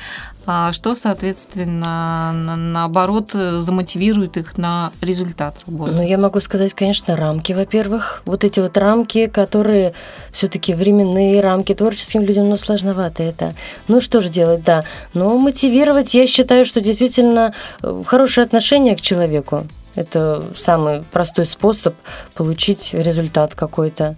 А 0.45 0.73
что, 0.73 0.95
соответственно, 0.95 2.31
на, 2.33 2.55
наоборот, 2.55 3.31
замотивирует 3.31 4.37
их 4.37 4.57
на 4.57 4.91
результат 5.01 5.55
работы? 5.65 5.93
Ну, 5.93 6.01
я 6.01 6.17
могу 6.17 6.39
сказать, 6.39 6.73
конечно, 6.73 7.15
рамки, 7.15 7.53
во-первых. 7.53 8.23
Вот 8.25 8.43
эти 8.43 8.59
вот 8.59 8.77
рамки, 8.77 9.27
которые 9.27 9.93
все-таки 10.31 10.73
временные 10.73 11.41
рамки 11.41 11.75
творческим 11.75 12.21
людям, 12.21 12.49
ну, 12.49 12.57
сложновато 12.57 13.23
это. 13.23 13.53
Ну, 13.87 14.01
что 14.01 14.21
же 14.21 14.29
делать, 14.29 14.63
да. 14.63 14.85
Но 15.13 15.37
мотивировать, 15.37 16.13
я 16.13 16.25
считаю, 16.25 16.65
что 16.65 16.81
действительно 16.81 17.53
э, 17.81 18.03
хорошее 18.05 18.45
отношение 18.45 18.95
к 18.95 19.01
человеку. 19.01 19.67
Это 19.95 20.43
самый 20.55 21.03
простой 21.11 21.45
способ 21.45 21.95
получить 22.35 22.93
результат 22.93 23.55
какой-то. 23.55 24.15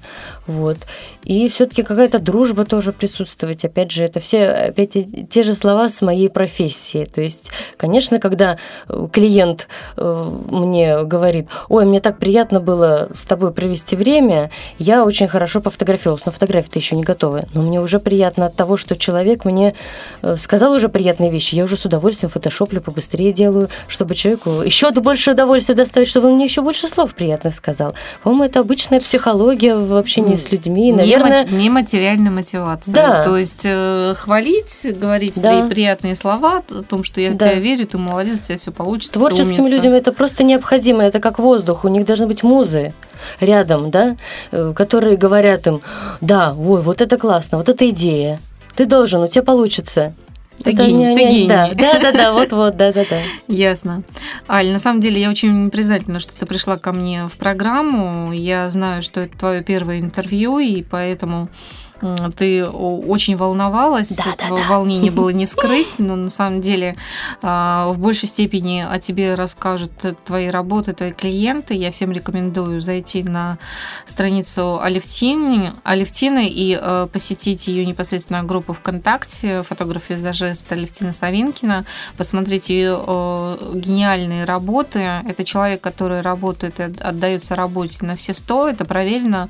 Вот. 0.48 0.78
И 1.24 1.48
все-таки 1.48 1.84
какая-то 1.84 2.20
дружба 2.20 2.66
тоже 2.66 2.92
присутствовать. 2.92 3.64
Опять 3.64 3.92
же, 3.92 4.04
это 4.04 4.20
все 4.20 4.48
опять 4.50 4.98
те 5.30 5.44
же 5.44 5.54
слова 5.54 5.88
с 5.88 6.02
моей 6.02 6.30
профессии. 6.30 7.06
То 7.06 7.22
есть, 7.22 7.52
конечно, 7.78 8.20
когда 8.20 8.58
э, 8.88 9.08
клиент 9.12 9.68
э, 9.98 10.32
мне 10.50 11.04
говорит, 11.04 11.48
ой, 11.70 11.86
мне 11.86 12.00
так 12.00 12.18
приятно 12.18 12.60
было 12.60 13.10
с 13.14 13.24
тобой 13.24 13.52
провести 13.52 13.96
время, 13.96 14.52
я 14.78 15.06
очень 15.06 15.28
хорошо 15.28 15.62
пофотографировалась, 15.62 16.26
но 16.26 16.32
фотографии-то 16.32 16.80
еще 16.80 16.96
не 16.96 17.04
готовы. 17.04 17.44
Но 17.54 17.62
мне 17.62 17.80
уже 17.80 18.00
приятно 18.00 18.48
от 18.48 18.56
того, 18.56 18.78
что 18.78 18.96
человек 18.96 19.46
мне 19.46 19.76
э, 20.22 20.36
сказал 20.38 20.74
уже 20.74 20.90
приятные 20.90 21.32
вещи, 21.32 21.56
я 21.56 21.64
уже 21.64 21.78
с 21.78 21.86
удовольствием 21.86 22.30
фотошоплю, 22.30 22.82
побыстрее 22.82 23.32
делаю, 23.32 23.70
чтобы 23.88 24.16
человеку 24.16 24.50
еще 24.64 24.92
больше 24.92 25.32
удовольствия 25.32 25.61
доставить, 25.68 26.08
чтобы 26.08 26.28
он 26.28 26.36
мне 26.36 26.46
еще 26.46 26.62
больше 26.62 26.88
слов 26.88 27.14
приятных 27.14 27.56
сказал. 27.56 27.96
По-моему, 28.24 28.46
это 28.46 28.60
обычная 28.60 29.00
психология 29.00 29.76
в 29.76 29.96
общении 29.96 30.36
с 30.36 30.52
людьми. 30.52 30.92
Наверное... 30.92 31.46
Не, 31.46 31.70
материальная 31.70 32.32
мотивация. 32.32 32.94
Да. 32.94 33.24
То 33.24 33.38
есть 33.38 33.62
э, 33.64 34.14
хвалить, 34.18 34.80
говорить 34.84 35.40
да. 35.42 35.68
приятные 35.68 36.16
слова 36.16 36.64
о 36.70 36.84
том, 36.84 37.04
что 37.04 37.22
я 37.22 37.32
в 37.32 37.38
да. 37.38 37.50
тебя 37.50 37.60
верю, 37.60 37.88
ты 37.88 37.98
молодец, 37.98 38.40
у 38.40 38.44
тебя 38.44 38.58
все 38.58 38.72
получится. 38.72 39.14
Творческим 39.14 39.68
людям 39.68 39.94
это 39.94 40.12
просто 40.12 40.44
необходимо, 40.44 41.04
это 41.04 41.20
как 41.20 41.40
воздух, 41.40 41.86
у 41.86 41.88
них 41.88 42.06
должны 42.06 42.28
быть 42.28 42.44
музы 42.44 42.94
рядом, 43.40 43.92
да, 43.92 44.16
э, 44.52 44.74
которые 44.76 45.18
говорят 45.18 45.68
им, 45.68 45.82
да, 46.22 46.54
ой, 46.54 46.82
вот 46.82 47.02
это 47.02 47.18
классно, 47.18 47.58
вот 47.58 47.70
эта 47.70 47.90
идея, 47.90 48.40
ты 48.76 48.86
должен, 48.86 49.22
у 49.22 49.28
тебя 49.28 49.44
получится. 49.44 50.14
Ты 50.64 50.72
это 50.72 50.86
гений, 50.86 51.06
не, 51.06 51.16
ты 51.16 51.22
гений. 51.22 51.48
Да, 51.48 51.72
да, 51.76 52.00
да, 52.00 52.12
да, 52.12 52.34
вот-вот, 52.34 52.76
да, 52.76 52.92
да, 52.92 53.04
да. 53.10 53.18
Ясно. 53.48 54.04
Аль, 54.50 54.72
на 54.72 54.80
самом 54.80 55.02
деле 55.02 55.22
я 55.22 55.30
очень 55.30 55.70
признательна, 55.70 56.20
что 56.20 56.38
ты 56.38 56.46
пришла 56.46 56.78
ко 56.78 56.92
мне 56.92 57.28
в 57.28 57.38
программу. 57.38 58.32
Я 58.32 58.70
знаю, 58.70 59.02
что 59.02 59.22
это 59.22 59.38
твое 59.38 59.64
первое 59.64 60.00
интервью, 60.00 60.60
и 60.60 60.84
поэтому 60.84 61.50
ты 62.36 62.66
очень 62.66 63.36
волновалась, 63.36 64.10
да, 64.10 64.34
этого 64.34 64.58
да, 64.58 64.64
да. 64.64 64.70
волнения 64.70 65.12
было 65.12 65.30
не 65.30 65.46
скрыть, 65.48 66.00
но 66.00 66.16
на 66.16 66.30
самом 66.30 66.62
деле 66.62 66.96
а, 67.42 67.90
в 67.90 68.00
большей 68.00 68.28
степени 68.28 68.86
о 68.88 69.00
тебе 69.00 69.36
расскажут 69.36 69.92
твои 70.26 70.48
работы, 70.48 70.94
твои 70.94 71.12
клиенты. 71.12 71.74
Я 71.76 71.92
всем 71.92 72.12
рекомендую 72.12 72.82
зайти 72.82 73.24
на 73.24 73.58
страницу 74.06 74.80
Алевтины, 74.82 75.74
Алевтины 75.84 76.48
и 76.48 76.78
э, 76.82 77.08
посетить 77.12 77.68
ее 77.68 77.86
непосредственно 77.86 78.44
группу 78.44 78.74
ВКонтакте, 78.74 79.64
фотограф-визажист 79.64 80.72
Алевтина 80.72 81.14
Савинкина, 81.14 81.86
посмотреть 82.18 82.70
ее 82.70 83.58
гениальные 83.74 84.46
работы. 84.46 85.00
Это 85.00 85.44
человек, 85.44 85.82
который 85.82 86.22
работает 86.22 86.80
и 86.80 86.84
отдается 86.84 87.56
работе 87.56 88.06
на 88.06 88.16
все 88.16 88.34
сто, 88.34 88.68
это 88.68 88.86
проверено, 88.86 89.50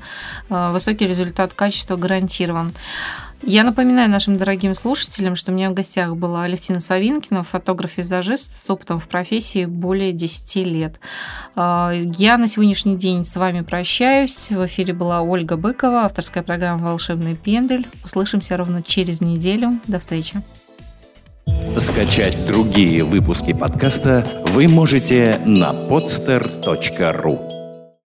э, 0.50 0.72
высокий 0.72 1.06
результат 1.06 1.54
качества 1.54 1.96
гарантирован 1.96 2.41
зафиксирован. 2.42 2.72
Я 3.44 3.64
напоминаю 3.64 4.08
нашим 4.08 4.36
дорогим 4.36 4.76
слушателям, 4.76 5.34
что 5.34 5.50
у 5.50 5.54
меня 5.54 5.70
в 5.70 5.74
гостях 5.74 6.14
была 6.14 6.44
Алевтина 6.44 6.80
Савинкина, 6.80 7.42
фотограф-визажист 7.42 8.52
с 8.64 8.70
опытом 8.70 9.00
в 9.00 9.08
профессии 9.08 9.64
более 9.64 10.12
10 10.12 10.56
лет. 10.64 11.00
А, 11.56 11.90
я 11.92 12.38
на 12.38 12.46
сегодняшний 12.46 12.96
день 12.96 13.24
с 13.24 13.34
вами 13.34 13.62
прощаюсь. 13.62 14.50
В 14.50 14.64
эфире 14.66 14.94
была 14.94 15.22
Ольга 15.22 15.56
Быкова, 15.56 16.04
авторская 16.04 16.44
программа 16.44 16.84
«Волшебный 16.84 17.34
пендель». 17.34 17.88
Услышимся 18.04 18.56
ровно 18.56 18.80
через 18.80 19.20
неделю. 19.20 19.80
До 19.88 19.98
встречи. 19.98 20.40
Скачать 21.78 22.46
другие 22.46 23.02
выпуски 23.02 23.52
подкаста 23.52 24.24
вы 24.46 24.68
можете 24.68 25.40
на 25.44 25.72
podster.ru 25.72 27.51